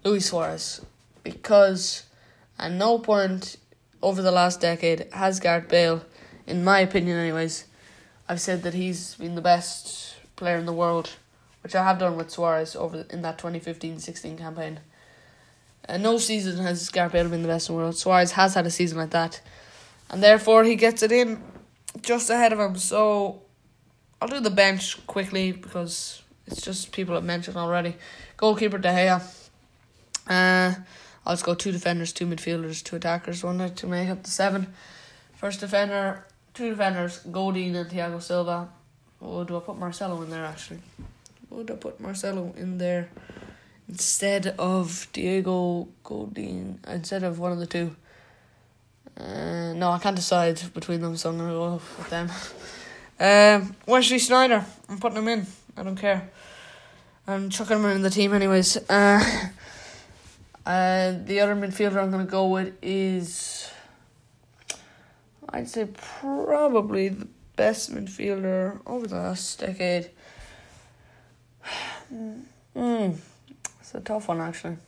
Luis 0.03 0.31
Suarez 0.31 0.81
because 1.23 2.05
at 2.59 2.73
no 2.73 2.99
point 2.99 3.59
over 4.01 4.23
the 4.23 4.31
last 4.31 4.63
decade 4.63 5.09
has 5.13 5.41
Gareth 5.41 5.69
Bale, 5.69 6.03
in 6.47 6.65
my 6.65 6.81
opinion, 6.81 7.19
anyways, 7.19 7.67
I've 8.27 8.41
said 8.41 8.63
that 8.63 8.73
he's 8.73 9.15
been 9.17 9.35
the 9.35 9.43
best 9.43 10.17
player 10.37 10.57
in 10.57 10.65
the 10.65 10.73
world, 10.73 11.17
which 11.63 11.75
I 11.75 11.85
have 11.85 11.99
done 11.99 12.17
with 12.17 12.31
Suarez 12.31 12.75
over 12.75 13.05
in 13.11 13.21
that 13.21 13.37
2015-16 13.37 14.39
campaign. 14.39 14.81
And 15.85 16.03
no 16.03 16.17
season 16.17 16.65
has 16.65 16.89
Gareth 16.89 17.13
Bale 17.13 17.29
been 17.29 17.43
the 17.43 17.49
best 17.49 17.69
in 17.69 17.75
the 17.75 17.83
world. 17.83 17.99
Suarez 17.99 18.33
has 18.33 18.55
had 18.55 18.65
a 18.65 18.71
season 18.71 18.97
like 18.97 19.11
that. 19.11 19.43
And 20.09 20.23
therefore 20.23 20.65
he 20.65 20.77
gets 20.77 21.03
it 21.03 21.13
in 21.13 21.43
just 22.01 22.31
ahead 22.31 22.55
of 22.55 22.59
him. 22.59 22.79
So 22.79 23.43
I'll 24.23 24.29
do 24.29 24.41
the 24.41 24.49
bench 24.49 25.07
quickly 25.07 25.53
because 25.53 26.23
it's 26.51 26.63
just 26.63 26.93
people 26.93 27.17
I've 27.17 27.25
mentioned 27.25 27.57
already. 27.57 27.97
Goalkeeper 28.37 28.79
De 28.79 28.89
Gea. 28.89 29.21
Uh, 30.27 30.75
I'll 31.25 31.33
just 31.35 31.45
go 31.45 31.55
two 31.55 31.73
defenders, 31.73 32.13
two 32.13 32.27
midfielders, 32.27 32.83
two 32.83 32.97
attackers, 32.97 33.45
one 33.45 33.75
to 33.75 33.87
make 33.87 34.09
up 34.09 34.23
the 34.23 34.31
seven. 34.31 34.75
First 35.37 35.61
defender, 35.61 36.25
two 36.55 36.71
defenders, 36.71 37.19
Godin 37.31 37.77
and 37.77 37.91
Thiago 37.91 38.21
Silva. 38.21 38.69
Oh, 39.21 39.45
do 39.45 39.57
I 39.57 39.61
put 39.61 39.79
Marcelo 39.79 40.21
in 40.23 40.31
there 40.31 40.45
actually? 40.45 40.81
Would 41.51 41.71
I 41.71 41.75
put 41.75 42.01
Marcelo 42.01 42.53
in 42.57 42.79
there? 42.79 43.09
instead 43.89 44.55
of 44.59 45.09
Diego 45.13 45.89
Godin, 46.05 46.79
instead 46.87 47.25
of 47.25 47.39
one 47.39 47.53
of 47.53 47.59
the 47.59 47.67
two. 47.67 47.97
Uh, 49.17 49.73
no, 49.73 49.91
I 49.91 49.99
can't 49.99 50.15
decide 50.15 50.61
between 50.75 51.01
them, 51.01 51.17
so 51.17 51.31
I'm 51.31 51.39
gonna 51.39 51.53
go 51.53 51.73
with 51.99 52.11
them. 52.11 52.31
Um, 53.21 53.75
Wesley 53.85 54.19
Sneijder, 54.19 54.65
I'm 54.89 55.01
putting 55.01 55.19
him 55.19 55.27
in. 55.27 55.47
I 55.77 55.83
don't 55.83 55.97
care. 55.97 56.31
I'm 57.29 57.51
chucking 57.51 57.77
him 57.77 57.85
in 57.85 58.01
the 58.01 58.09
team, 58.09 58.33
anyways. 58.33 58.79
Uh, 58.89 59.23
uh, 60.65 61.13
the 61.27 61.41
other 61.41 61.55
midfielder 61.55 62.03
I'm 62.03 62.11
gonna 62.11 62.25
go 62.25 62.49
with 62.49 62.73
is, 62.81 63.71
I'd 65.51 65.69
say 65.69 65.89
probably 66.21 67.11
the 67.11 67.29
best 67.55 67.95
midfielder 67.95 68.81
over 68.87 69.07
the 69.07 69.17
last 69.17 69.61
decade. 69.61 70.11
Hmm, 72.75 73.11
it's 73.81 73.95
a 73.95 74.01
tough 74.01 74.29
one 74.29 74.41
actually. 74.41 74.79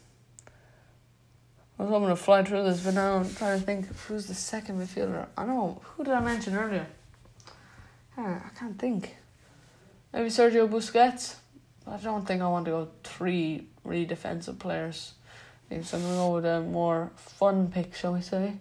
I 1.78 1.82
was 1.82 1.90
hoping 1.90 2.08
to 2.08 2.16
fly 2.16 2.42
through 2.44 2.62
this, 2.62 2.80
but 2.80 2.94
now 2.94 3.16
I'm 3.16 3.34
trying 3.34 3.58
to 3.58 3.66
think 3.66 3.94
who's 4.06 4.26
the 4.26 4.34
second 4.34 4.80
midfielder. 4.80 5.26
I 5.36 5.44
know 5.44 5.82
who 5.82 6.04
did 6.04 6.14
I 6.14 6.20
mention 6.20 6.56
earlier? 6.56 6.86
I 8.16 8.40
can't 8.58 8.78
think. 8.78 9.16
Maybe 10.14 10.28
Sergio 10.30 10.66
Busquets. 10.66 11.39
I 11.90 11.96
don't 11.96 12.26
think 12.26 12.40
I 12.40 12.48
want 12.48 12.66
to 12.66 12.70
go 12.70 12.88
three 13.02 13.66
really 13.84 14.04
defensive 14.04 14.58
players. 14.58 15.14
I 15.66 15.74
think 15.74 15.84
so 15.84 15.96
I'm 15.96 16.04
gonna 16.04 16.16
go 16.16 16.34
with 16.34 16.44
a 16.44 16.60
more 16.60 17.10
fun 17.16 17.68
pick, 17.68 17.94
shall 17.94 18.12
we 18.12 18.20
say? 18.20 18.54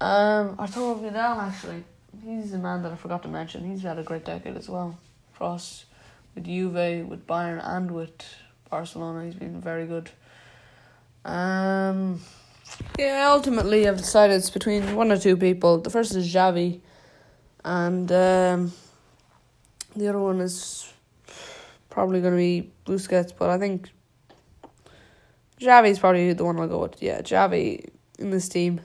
Um, 0.00 0.56
Arturo 0.58 0.94
Vidal 0.94 1.40
actually. 1.40 1.84
He's 2.24 2.50
the 2.50 2.58
man 2.58 2.82
that 2.82 2.92
I 2.92 2.96
forgot 2.96 3.22
to 3.22 3.28
mention. 3.28 3.64
He's 3.64 3.82
had 3.82 3.98
a 3.98 4.02
great 4.02 4.24
decade 4.24 4.56
as 4.56 4.68
well. 4.68 4.98
Cross 5.34 5.86
with 6.34 6.44
Juve, 6.44 7.08
with 7.08 7.26
Bayern, 7.26 7.60
and 7.64 7.90
with 7.90 8.12
Barcelona. 8.70 9.24
He's 9.24 9.34
been 9.34 9.60
very 9.60 9.86
good. 9.86 10.10
Um, 11.24 12.20
yeah, 12.98 13.28
ultimately 13.30 13.88
I've 13.88 13.96
decided 13.96 14.36
it's 14.36 14.50
between 14.50 14.96
one 14.96 15.10
or 15.12 15.18
two 15.18 15.36
people. 15.36 15.78
The 15.78 15.90
first 15.90 16.14
is 16.14 16.32
Xavi, 16.32 16.80
and 17.64 18.10
um, 18.12 18.72
the 19.94 20.08
other 20.08 20.18
one 20.18 20.40
is 20.40 20.92
probably 21.92 22.22
going 22.22 22.32
to 22.32 22.38
be 22.38 22.72
Busquets, 22.86 23.32
but 23.38 23.50
I 23.50 23.58
think 23.58 23.90
Xavi's 25.60 25.98
probably 25.98 26.32
the 26.32 26.44
one 26.44 26.58
I'll 26.58 26.66
go 26.66 26.80
with. 26.80 27.02
Yeah, 27.02 27.20
Xavi 27.20 27.90
in 28.18 28.30
this 28.30 28.48
team. 28.48 28.80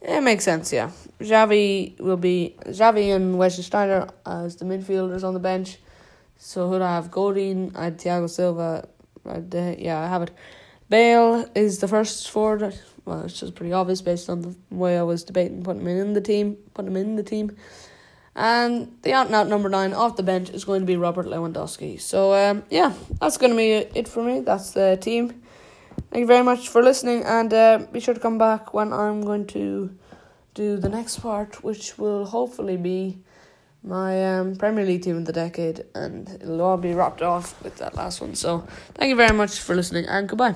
It 0.00 0.22
makes 0.22 0.42
sense, 0.42 0.72
yeah. 0.72 0.90
Xavi 1.20 2.00
will 2.00 2.16
be 2.16 2.56
Xavi 2.64 3.14
and 3.14 3.38
Wesley 3.38 3.62
Sneijder 3.62 4.10
as 4.26 4.56
the 4.56 4.64
midfielders 4.64 5.22
on 5.22 5.34
the 5.34 5.40
bench. 5.40 5.78
So 6.38 6.68
who'd 6.68 6.82
I 6.82 6.94
have? 6.94 7.10
Godin, 7.10 7.72
I 7.76 7.84
had 7.84 7.98
Thiago 7.98 8.28
Silva. 8.28 8.88
I'd, 9.28 9.54
yeah, 9.78 10.00
I 10.00 10.08
have 10.08 10.22
it. 10.22 10.30
Bale 10.88 11.46
is 11.54 11.78
the 11.78 11.86
first 11.86 12.30
forward. 12.30 12.76
Well, 13.04 13.22
it's 13.24 13.38
just 13.38 13.54
pretty 13.54 13.72
obvious 13.72 14.00
based 14.00 14.30
on 14.30 14.42
the 14.42 14.56
way 14.70 14.98
I 14.98 15.02
was 15.02 15.22
debating 15.22 15.62
putting 15.62 15.82
him 15.82 15.88
in 15.88 16.12
the 16.14 16.20
team, 16.20 16.56
putting 16.74 16.92
him 16.92 16.96
in 16.96 17.16
the 17.16 17.22
team. 17.22 17.56
And 18.34 18.96
the 19.02 19.12
out 19.12 19.26
and 19.26 19.34
out 19.34 19.48
number 19.48 19.68
nine 19.68 19.92
off 19.92 20.16
the 20.16 20.22
bench 20.22 20.48
is 20.50 20.64
going 20.64 20.80
to 20.80 20.86
be 20.86 20.96
Robert 20.96 21.26
Lewandowski. 21.26 22.00
So 22.00 22.32
um, 22.32 22.62
yeah, 22.70 22.94
that's 23.20 23.36
going 23.36 23.50
to 23.50 23.56
be 23.56 23.72
it 23.72 24.08
for 24.08 24.22
me. 24.22 24.40
That's 24.40 24.70
the 24.70 24.96
team. 25.00 25.42
Thank 26.10 26.22
you 26.22 26.26
very 26.26 26.44
much 26.44 26.68
for 26.68 26.82
listening, 26.82 27.24
and 27.24 27.52
uh, 27.52 27.86
be 27.90 28.00
sure 28.00 28.14
to 28.14 28.20
come 28.20 28.38
back 28.38 28.74
when 28.74 28.92
I'm 28.92 29.22
going 29.22 29.46
to 29.48 29.96
do 30.54 30.76
the 30.76 30.88
next 30.88 31.20
part, 31.20 31.62
which 31.64 31.98
will 31.98 32.26
hopefully 32.26 32.76
be 32.76 33.18
my 33.82 34.36
um, 34.36 34.56
Premier 34.56 34.84
League 34.84 35.02
team 35.02 35.16
of 35.16 35.24
the 35.24 35.32
decade, 35.32 35.84
and 35.94 36.28
it'll 36.40 36.60
all 36.62 36.76
be 36.76 36.92
wrapped 36.92 37.22
off 37.22 37.62
with 37.62 37.76
that 37.76 37.94
last 37.94 38.20
one. 38.20 38.34
So, 38.34 38.66
thank 38.94 39.10
you 39.10 39.16
very 39.16 39.34
much 39.34 39.58
for 39.58 39.74
listening, 39.74 40.06
and 40.06 40.28
goodbye. 40.28 40.54